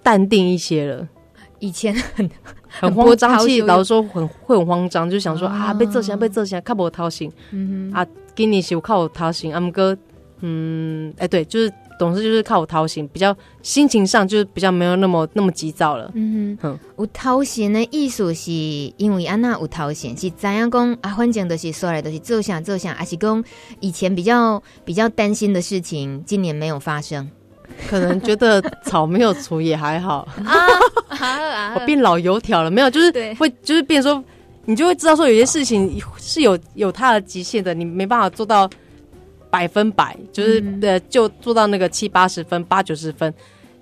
[0.03, 1.07] 淡定一些了。
[1.57, 2.29] 以前很
[2.67, 7.31] 很慌张，其实老实说很会很慌张，就想说啊，被这些被这些，靠我掏心。
[7.49, 8.05] 嗯哼啊，
[8.35, 9.51] 今年是我靠我掏心。
[9.51, 9.97] 阿姆哥，
[10.41, 16.11] 嗯，哎，对，就是董事就是靠我掏心，比较心情上就是比较没有那么那么急躁了。
[16.13, 21.13] 嗯哼，有掏心的意思是因为安娜有掏心，是怎样讲啊？
[21.17, 23.43] 反正都是说来都是做想做想，还是讲
[23.79, 27.29] 以前比较比较担心的事情，今年没有发生。
[27.89, 30.27] 可能觉得草没有除也还好
[31.09, 32.89] 啊，我变老油条了没有？
[32.89, 34.23] 就是会就是变说，
[34.65, 38.67] 你就会知道说有些事情是有有它的极限的，你没办法做到
[39.49, 43.33] 百分百，就是呃就做到那个七八十分、八九十分，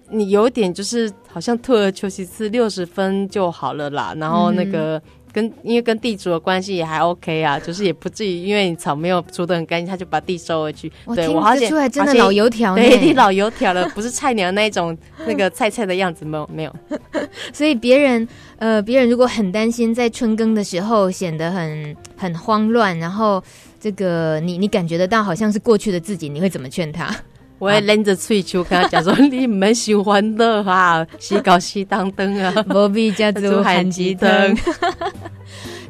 [0.09, 4.13] 你有一点就是好像退而求其次，六十分就好了啦。
[4.17, 5.01] 然后那个。
[5.35, 10.89] 跟因为跟地主的关系也还 OK 啊，就是也不至于因为你草没有除得很干净，他就把地收回去。
[11.13, 14.97] 对我好像出来真的老油条， 对，你老油条了，不是菜鸟那一种
[15.27, 16.73] 那个菜菜的样子，没有没有。
[17.51, 18.25] 所以别人
[18.59, 23.43] 呃，别人如果很担心在春耕的时候显得很很慌乱，然后
[23.85, 27.15] 这个你你感觉得到好像是过去的自己，你会怎么劝他？
[27.59, 34.57] 我会拎着翠球跟他讲说：“你们喜欢的哈， 西搞西当灯啊， 不必加猪含鸡灯。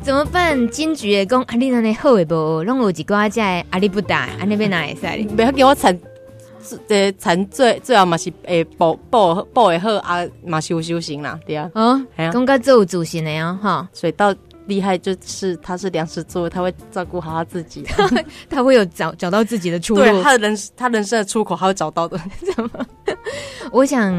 [0.03, 0.67] 怎么办？
[0.69, 2.61] 金桔也讲阿丽那里好诶不？
[2.63, 5.23] 拢有几挂在阿里不打，阿那边哪会使？
[5.29, 5.97] 不要给我产，
[6.89, 11.71] 呃，产最最好嘛是诶，保保保诶好啊，嘛修修行啦，对啊。
[11.75, 14.35] 嗯，讲个做主席的呀，哈，所以到。
[14.67, 17.85] 厉害就是他是粮食作物，他会照顾好他自己，
[18.49, 20.01] 他会有找找到自己的出路。
[20.01, 22.19] 对，他的人他人生的出口，他会找到的。
[23.71, 24.13] 我想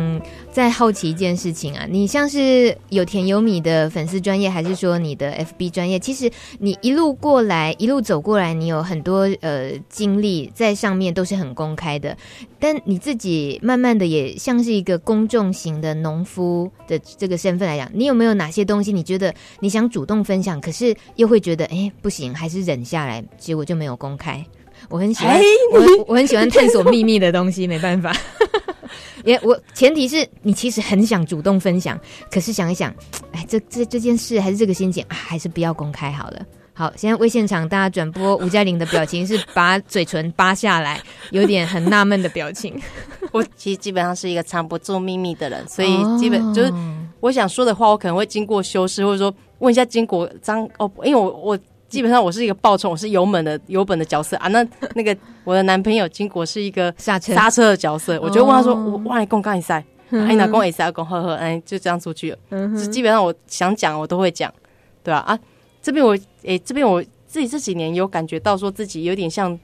[0.57, 5.99] 再好奇一件事情啊，你像是有田有米的粉丝专业，还是说你的 FB 专业？
[5.99, 12.17] 其实你一路过来，一路走过来，你有很多呃经历在上面都是很公开的。
[12.59, 24.43] 但你自己慢慢的也像是一个公众型的农夫的这个身份来讲，你有没有哪些东西你觉得你想主动分享，可是又会觉得哎不行，还是忍下来，结果就没有公开？
[24.89, 25.39] 我很喜欢，
[25.75, 28.17] 我我很喜欢探索秘密的东西，没办法。
[29.27, 32.01] 也我前提是你其实很想主动分享，
[32.31, 32.91] 可是想一想，
[33.33, 36.41] 哎，这这这件事还是这个心情啊，还是不要公开好了。
[36.73, 41.01] 好，现在微现场大家转播吴佳玲的表情是把嘴唇扒下来，
[41.33, 42.81] 有点很纳闷的表情。
[43.33, 46.73] 我其实基本上是一个藏不住秘密的人，所以基本就是
[47.21, 51.59] 我想说的话，我可能会经过修饰，或者说问一下经过张哦，因为我我。
[51.89, 54.49] 基本上我是一个暴冲，我是油门的油本的角色啊。
[54.49, 62.39] 那 那个我的男朋友经过是一个刹车刹车的角色，我就问他说：“我哇，你公干一赛，哎，哪公一赛，公呵呵，哎，就这样出去了。”
[62.77, 64.53] 就基本上我想讲我都会讲，
[65.05, 65.39] 对啊啊，
[65.81, 69.57] 这边我哎，这边我自己这几年有感觉到说自己有点像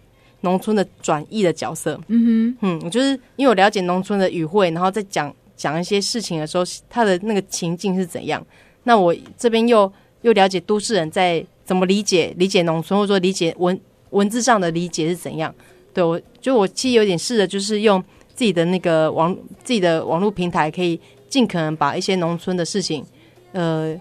[0.42, 1.98] 农村的转译的角色。
[2.06, 8.44] 嗯哼，嗯，我就是因为我了解农村的语汇，然后再讲讲一些事情的时候，他的那个情境是怎样。
[8.84, 11.44] 那我这边又又了解都市人在。
[11.64, 15.54] 怎么理解理解农村，或者说理解文文字上的理解是怎样？
[15.94, 18.02] 对我，就我其实有点试着，就是用
[18.34, 23.04] 自己的那个网自己的网络平台，可以尽可能把一些农村的事情，
[23.52, 23.98] 呃，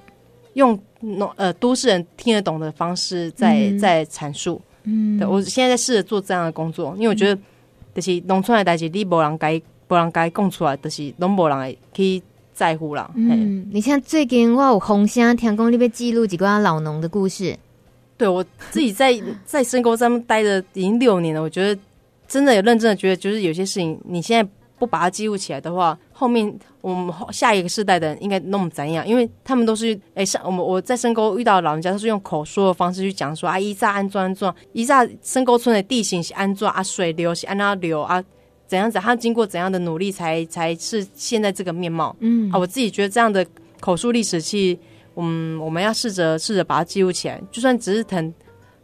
[0.53, 4.62] 用农呃都市人听得懂的方式在、嗯、在阐述。
[4.84, 7.41] 嗯，对我现在在试着做这样的工作，因为我觉得，
[7.93, 12.22] 就是农村的代志，你无人该无人该讲出来，就是拢无人可以。
[12.62, 17.57] 在乎了，嗯，你像最近我有红虾听讲，你被记录几个老农的故事。
[18.16, 21.82] 对我自己在 在深沟上面待了已经六年了，我觉得
[22.28, 24.47] 真的有认真的觉得，就是有些事情你现在
[24.78, 29.07] 不把它记录起来的话，后面我们下一个世代的人应该弄怎样？
[29.07, 38.24] 因为他们都是哎，像我们我在深沟遇到的老人家，都是用口说的方式去讲说啊，一炸安装安装，一炸深沟村的地形是安装啊，水流是安那流啊。
[38.72, 38.97] 怎样子？
[38.99, 42.15] 他经过怎样的努力才才是现在这个面貌？
[42.22, 43.45] 嗯啊，我自己觉得这样的
[43.82, 44.80] 口述历史，其实，
[45.17, 48.34] 嗯，我们要试着试着把它记录起来，就算只是很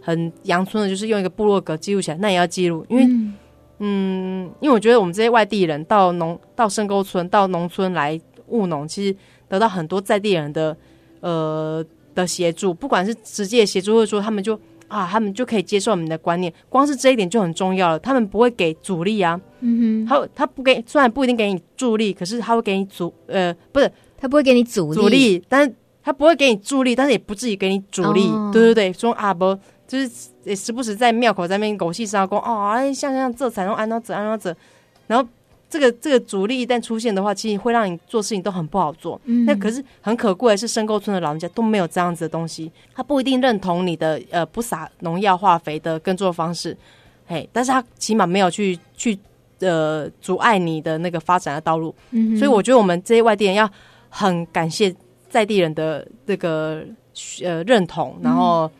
[0.01, 3.33] 很阳春的，就是用一个部落格记录起来，那也要记录，因为，嗯，
[3.79, 9.15] 嗯，因为我觉得我们这些外地人到农到深沟村到农村来务农，其实
[9.47, 10.75] 得到很多在地人的
[11.21, 11.81] 呃
[12.13, 14.59] 的协助，不管是直接的协助，或者说他们就。
[14.87, 17.99] 啊，他们就可以接受我们的观念，光是这一点就很重要了。
[17.99, 29.57] 他们不会给阻力啊，嗯哼，他他不给，虽然不一定给你助力，可是他会给你阻，呃，不是，他不会给你阻力，阻力，但是他不会给你助力，但是也不至于给你阻力，哦、对对对，说啊不，
[29.87, 34.55] 就是也时不时在庙口在那边狗戏沙公哦，哎，像像这才能按照这按照这，
[35.07, 35.27] 然后。
[35.69, 39.19] 这个这个阻力一旦出现的话，其实会让你做事情都很不好做。
[39.25, 46.77] 嗯，那可是很可贵的是，深沟村的老人家都没有这样子的东西，他不一定认同你的呃不撒农药化肥的耕作方式，
[47.25, 49.19] 嘿，但是他起码没有去去
[49.59, 51.93] 呃阻碍你的那个发展的道路。
[52.11, 53.69] 嗯，所以我觉得我们这些外地人要
[54.09, 54.95] 很感谢
[55.29, 56.81] 在地人的这个
[57.43, 58.71] 呃认同，然后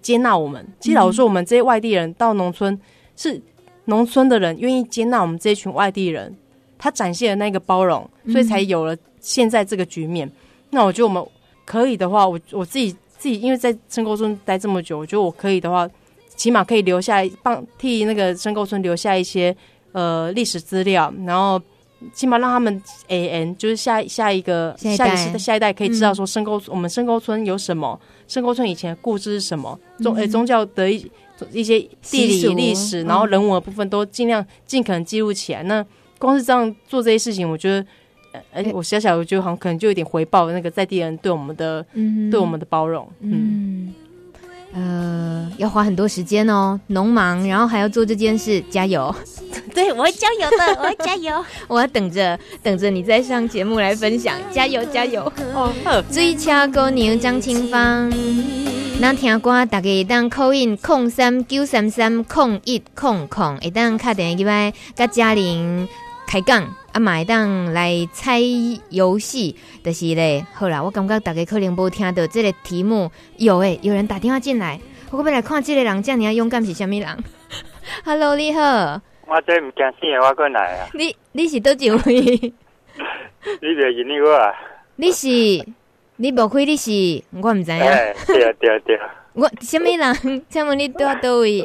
[0.00, 0.66] 接纳我们。
[0.80, 2.80] 其实老实说，我们这些外地人到农村
[3.16, 3.38] 是。
[3.86, 6.34] 农村的人愿意接纳我们这一群外地人，
[6.78, 10.26] 他展现了那个包容，所以才有了现在这个局面。
[10.28, 10.32] 嗯、
[10.70, 11.24] 那我觉得我们
[11.64, 15.88] 可以的话，我我自己自己因为在深沟村待这么久，我觉得我可以的话，
[16.34, 19.54] 起码可以留下帮替那个深沟村留下一些
[19.92, 21.60] 呃历史资料，然后
[22.12, 27.98] 起码让他们 A N 就是下下一个下一代下一，下一代可以知道说深沟、嗯、我们深沟村有什么，
[28.28, 31.10] 深沟村以前的故事是什么宗诶、欸、宗教的一。
[31.50, 35.60] 一些地理历史，然后人文的部分都尽量尽可能记录起来。
[35.64, 35.84] 那
[36.16, 37.84] 光是这样做这些事情，我觉得，
[38.52, 43.08] 哎，我小小我觉得好像可能就有点回报那个在地人对我们的，嗯，对我们的包容。
[43.22, 43.92] 嗯，
[44.72, 49.12] 呃，要花很多时间哦，农忙，然后还要做这件事，加油！
[49.74, 55.32] 对，我会加油的，我会加油， 我要等着等着你再上节目来分享，加油加油！
[55.54, 55.72] 哦，
[56.10, 58.12] 追车姑娘张清芳。
[59.00, 65.88] 那听歌，大家会当 call in 空三九三三空一空空，一当打电话去来甲嘉玲
[66.26, 66.62] 开讲，
[66.92, 68.38] 啊嘛会当来猜
[68.90, 70.44] 游戏，就是嘞。
[70.52, 74.78] 好啦，我感觉大家可能无听到这个题目，有诶，有人打电话进来，
[75.10, 77.24] 我要来看这个人这样你要勇敢是虾米人？
[78.04, 79.00] Hello，你好。
[79.26, 80.88] 我这唔惊死的，我过来啊。
[80.94, 81.98] 你你是倒一位？
[83.60, 84.52] 你别认你我啊。
[84.96, 85.28] 你是？
[86.16, 86.90] 你无开你是，
[87.40, 87.78] 我唔知影。
[88.26, 89.00] 对对对。
[89.32, 90.44] 我什么人？
[90.48, 91.62] 请问你住倒位？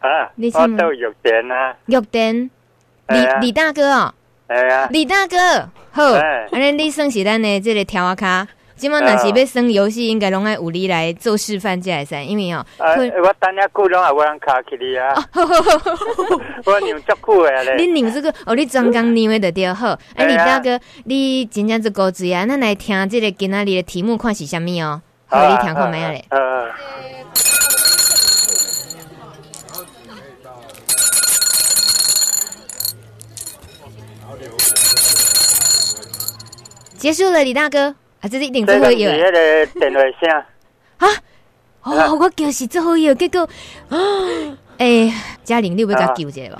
[0.00, 1.76] 啊，我到玉田啊。
[1.86, 2.50] 玉田，
[3.08, 4.14] 李李大哥哦。
[4.46, 5.36] 哎呀，李大哥，
[5.90, 6.02] 好，
[6.52, 8.46] 安尼你算是咱的这个条卡。
[8.82, 15.14] 今晚若是要耍游戏，应该拢爱有你来做示范才会使，因为哦，我等下久拢也无人卡起你啊。
[16.66, 17.76] 我扭足久诶咧。
[17.76, 19.96] 你扭这个，哦，你专工扭的就对好。
[20.18, 22.44] 哎，李大哥，你真正是古锥啊！
[22.44, 25.00] 咱来听这个今仔日的题目，看是啥物哦？
[25.28, 26.24] 好，你听看没有咧？
[36.98, 37.94] 结束了，李大哥。
[38.22, 39.10] 啊，这是一定最好有。
[39.10, 40.30] 这个电话声。
[40.98, 41.08] 啊，
[41.82, 43.48] 哦，我就是最好有，结果，
[44.78, 45.12] 哎，
[45.42, 46.58] 嘉玲，你有要甲救一下无？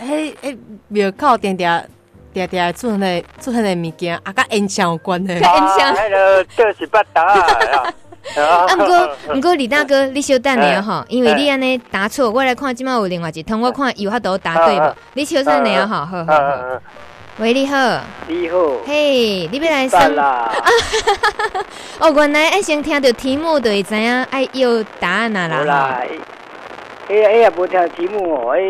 [0.00, 0.58] 诶诶，
[0.88, 1.82] 庙口定定
[2.32, 5.34] 定定出那出那物件，啊，甲音响有关的。
[5.34, 5.94] 音响。
[5.94, 7.94] 哎哟，就是八达啊。
[8.40, 14.94] 啊，不过不过，李大哥，你稍等下哈，因为你安尼答错，我来看今麦有另外一通，我看有法度答对无？
[15.14, 16.82] 你稍等下哈，好好好。
[17.42, 20.48] 喂，你好，你好，嘿，你要来生啦？
[21.98, 25.48] 哦，原来爱先听到题目就会知影爱要答案啦。
[25.50, 25.98] 好啦，
[27.12, 28.60] 哎哎呀，无听题目哦，哎，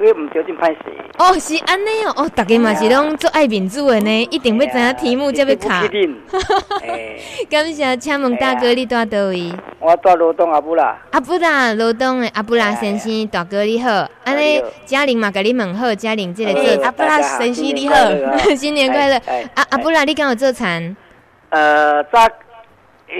[0.00, 0.78] 你唔小心歹势。
[1.18, 5.82] 哦，是安尼哦，哦，大家嘛是拢做爱民主的呢，一定要知影题目才要卡。
[7.50, 9.52] 感谢，请问大哥，你住佗位？
[9.80, 10.96] 我住罗东阿布拉。
[11.10, 14.08] 阿布拉，罗东的阿布拉先生，大哥你好。
[14.24, 17.94] 安尼，嘉玲嘛，甲你问好，嘉玲这个做阿布拉先生你好，
[18.56, 19.20] 新年快乐。
[19.56, 20.96] 阿阿布拉，你敢有做餐？
[21.50, 22.26] 呃，早，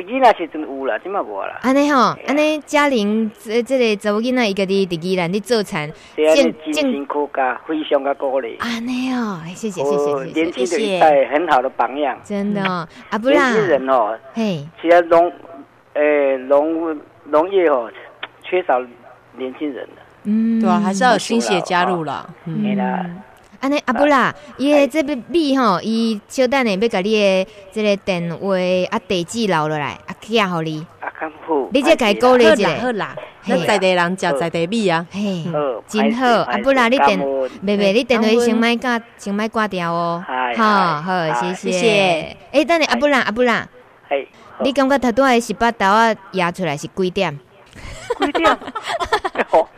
[0.00, 1.58] 已经那时阵有啦，今嘛无啦。
[1.62, 8.56] 安尼吼，安尼嘉玲这这个查某囡仔伊家己伫宜兰咧做田，真真辛苦噶，非常加鼓励。
[8.58, 10.40] 安尼哦，谢谢谢谢谢谢。
[10.40, 12.18] 年轻的一代很好的榜样。
[12.24, 13.50] 真的，阿布拉。
[13.50, 15.32] 年轻人哦，嘿，其实农，
[15.94, 17.90] 诶，农农业哦，
[18.42, 18.80] 缺少
[19.36, 20.02] 年轻人的。
[20.24, 22.28] 嗯，对啊，还是要有新血加入了。
[22.46, 23.06] 嗯啦，
[23.64, 28.48] 安尼阿布拉，伊诶这个米吼，伊小等下要甲你诶这个电话
[28.90, 30.86] 啊地址留落来，啊寄互你。
[31.00, 31.66] 啊，甘好。
[31.72, 32.76] 你这该鼓励一下。
[32.76, 35.06] 好啦，咱在地人食在地米啊。
[35.10, 35.46] 嘿，
[35.88, 36.26] 真好。
[36.42, 37.18] 阿布拉，你电，
[37.62, 40.22] 妹妹，你电话先卖挂，先卖挂掉哦。
[40.54, 42.36] 好好，谢谢。
[42.52, 43.66] 诶，等下阿布拉，阿布拉。
[44.10, 44.28] 嘿。
[44.62, 47.40] 你感觉头拄诶十八刀啊压出来是几点？
[48.14, 48.50] 几点？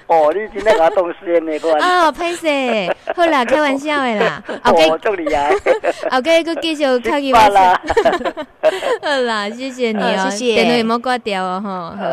[0.09, 0.85] 哦，你今天搞。
[0.87, 4.43] 哦，歹势，好啦， 开玩笑的啦。
[4.65, 5.51] OK，祝你啊。
[6.17, 7.49] OK，佮继续开机吧。
[9.03, 10.55] 好啦，谢谢你哦，谢谢。
[10.55, 11.61] 电话有冇挂掉哦？
[11.63, 12.05] 哈，好，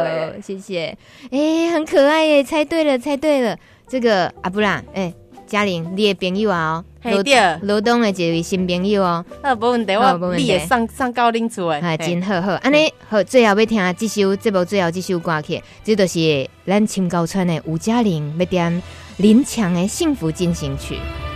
[0.41, 0.97] 谢谢。
[1.32, 3.55] 哎，很可爱耶，猜对了，猜对了。
[3.88, 5.13] 这个阿布拉，诶，
[5.46, 6.84] 嘉玲，你的朋友啊？
[7.04, 7.22] 罗
[7.64, 9.26] 罗东的一位新朋友哦。
[9.41, 11.80] 啊，无问题，我你也上上到恁厝诶。
[11.82, 12.54] 哎，真好好。
[12.54, 18.82] 安尼好，最后要听这首节目，最后这首歌曲，这就是咱青高村的吴嘉玲要点
[19.18, 20.96] 林强的《幸福进行曲》。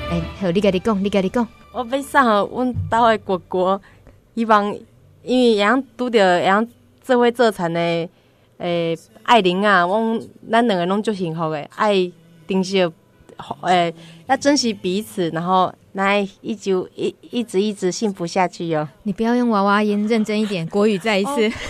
[0.10, 1.46] 哎，好，你家己讲，你家己讲。
[1.74, 3.82] 我要送阮兜的哥哥，
[4.36, 4.74] 希望
[5.24, 6.66] 因为样拄着样
[7.02, 8.10] 做伙做田的
[8.60, 12.10] 诶爱玲啊，阮咱两个拢足幸福的，爱
[12.48, 12.90] 珍惜。
[13.62, 13.94] 诶，
[14.28, 18.88] 要珍惜彼此，然后来一直一一直一直幸福下去哟。
[19.04, 20.66] 你不要用娃娃音，认真一点。
[20.68, 21.52] 国语再一次。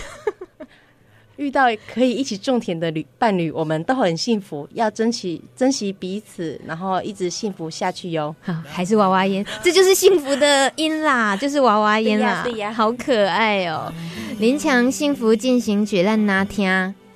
[1.36, 4.68] 遇到可以一起种田的旅伴侣，我们都很幸福。
[4.74, 8.34] 要珍惜珍惜彼此，然后一直幸福下去哟。
[8.42, 12.42] 好，还是娃娃音，这就是幸福的音啦，就是娃娃音啦。
[12.42, 13.92] 对呀，对呀，好可爱哦。
[14.40, 16.68] 林强幸福进行曲，咱哪听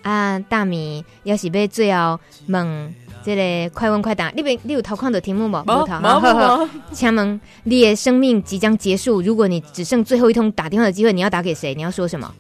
[0.03, 0.39] 啊？
[0.49, 2.95] 大米要是被最后问。
[3.25, 5.63] 这个快问快答，你别你有偷看的题目吗？
[5.67, 5.87] 没有，
[6.21, 6.69] 没有。
[6.93, 11.75] 请问你的生命即将结束，如果你只剩最后一通打电话的机会，你要打给谁？
[11.75, 12.33] 你要说什么？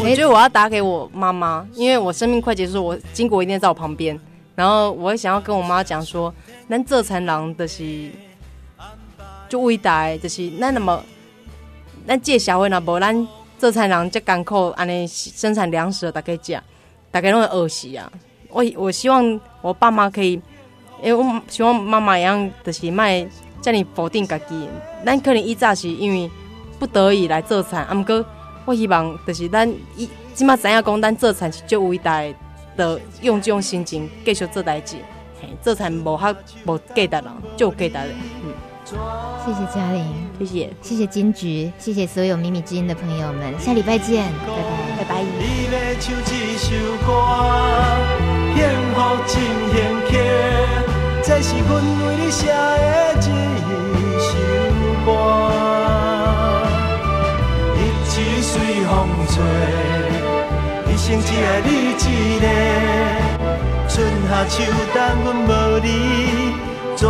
[0.00, 4.18] 我觉得我要打给我妈妈，因为我生命快结束，我经过一定在我旁边，
[4.54, 6.32] 然后我会想要跟我妈讲说，
[6.68, 8.10] 咱这层人的是
[9.48, 11.02] 就伟大，就是咱那么
[12.06, 13.28] 咱这社会那无咱
[13.58, 16.62] 这层人这艰苦，安尼生产粮食大家讲。
[17.10, 18.10] 大概拢会饿死啊！
[18.50, 20.40] 我我希望我爸妈可以，
[21.02, 23.26] 因为我希望妈妈一样，就是卖
[23.60, 24.68] 叫你否定自己。
[25.04, 26.30] 咱可能以前是因为
[26.78, 28.24] 不得已来做田，啊，毋过
[28.64, 32.22] 我希望就是咱一起码知影讲，咱做菜是最伟大
[32.76, 34.96] 的，用这种心情继续做代志。
[35.40, 36.34] 嘿，做菜无哈
[36.64, 38.04] 无价值啦，就有价值的。
[38.44, 38.52] 嗯，
[38.88, 40.04] 谢谢嘉玲，
[40.38, 44.32] 谢谢，谢谢金菊，谢谢所有秘密之音的朋友们，下礼拜见，
[44.96, 45.24] 拜拜，拜拜。
[46.58, 46.74] 首
[47.06, 47.08] 歌，
[48.54, 48.58] 幸
[48.94, 49.32] 福进
[49.72, 49.76] 行
[50.08, 50.12] 曲，
[51.22, 52.52] 这是阮为你写的
[53.22, 54.30] 一首
[55.04, 55.08] 歌。
[58.40, 58.52] 随
[58.86, 58.90] 风
[59.28, 59.34] 吹，
[60.86, 62.02] 一生只爱你一
[62.40, 62.44] 个。
[63.88, 63.94] 春
[64.28, 64.54] 夏秋
[64.94, 65.50] 冬，阮无
[65.84, 65.86] 你
[66.96, 67.00] 怎？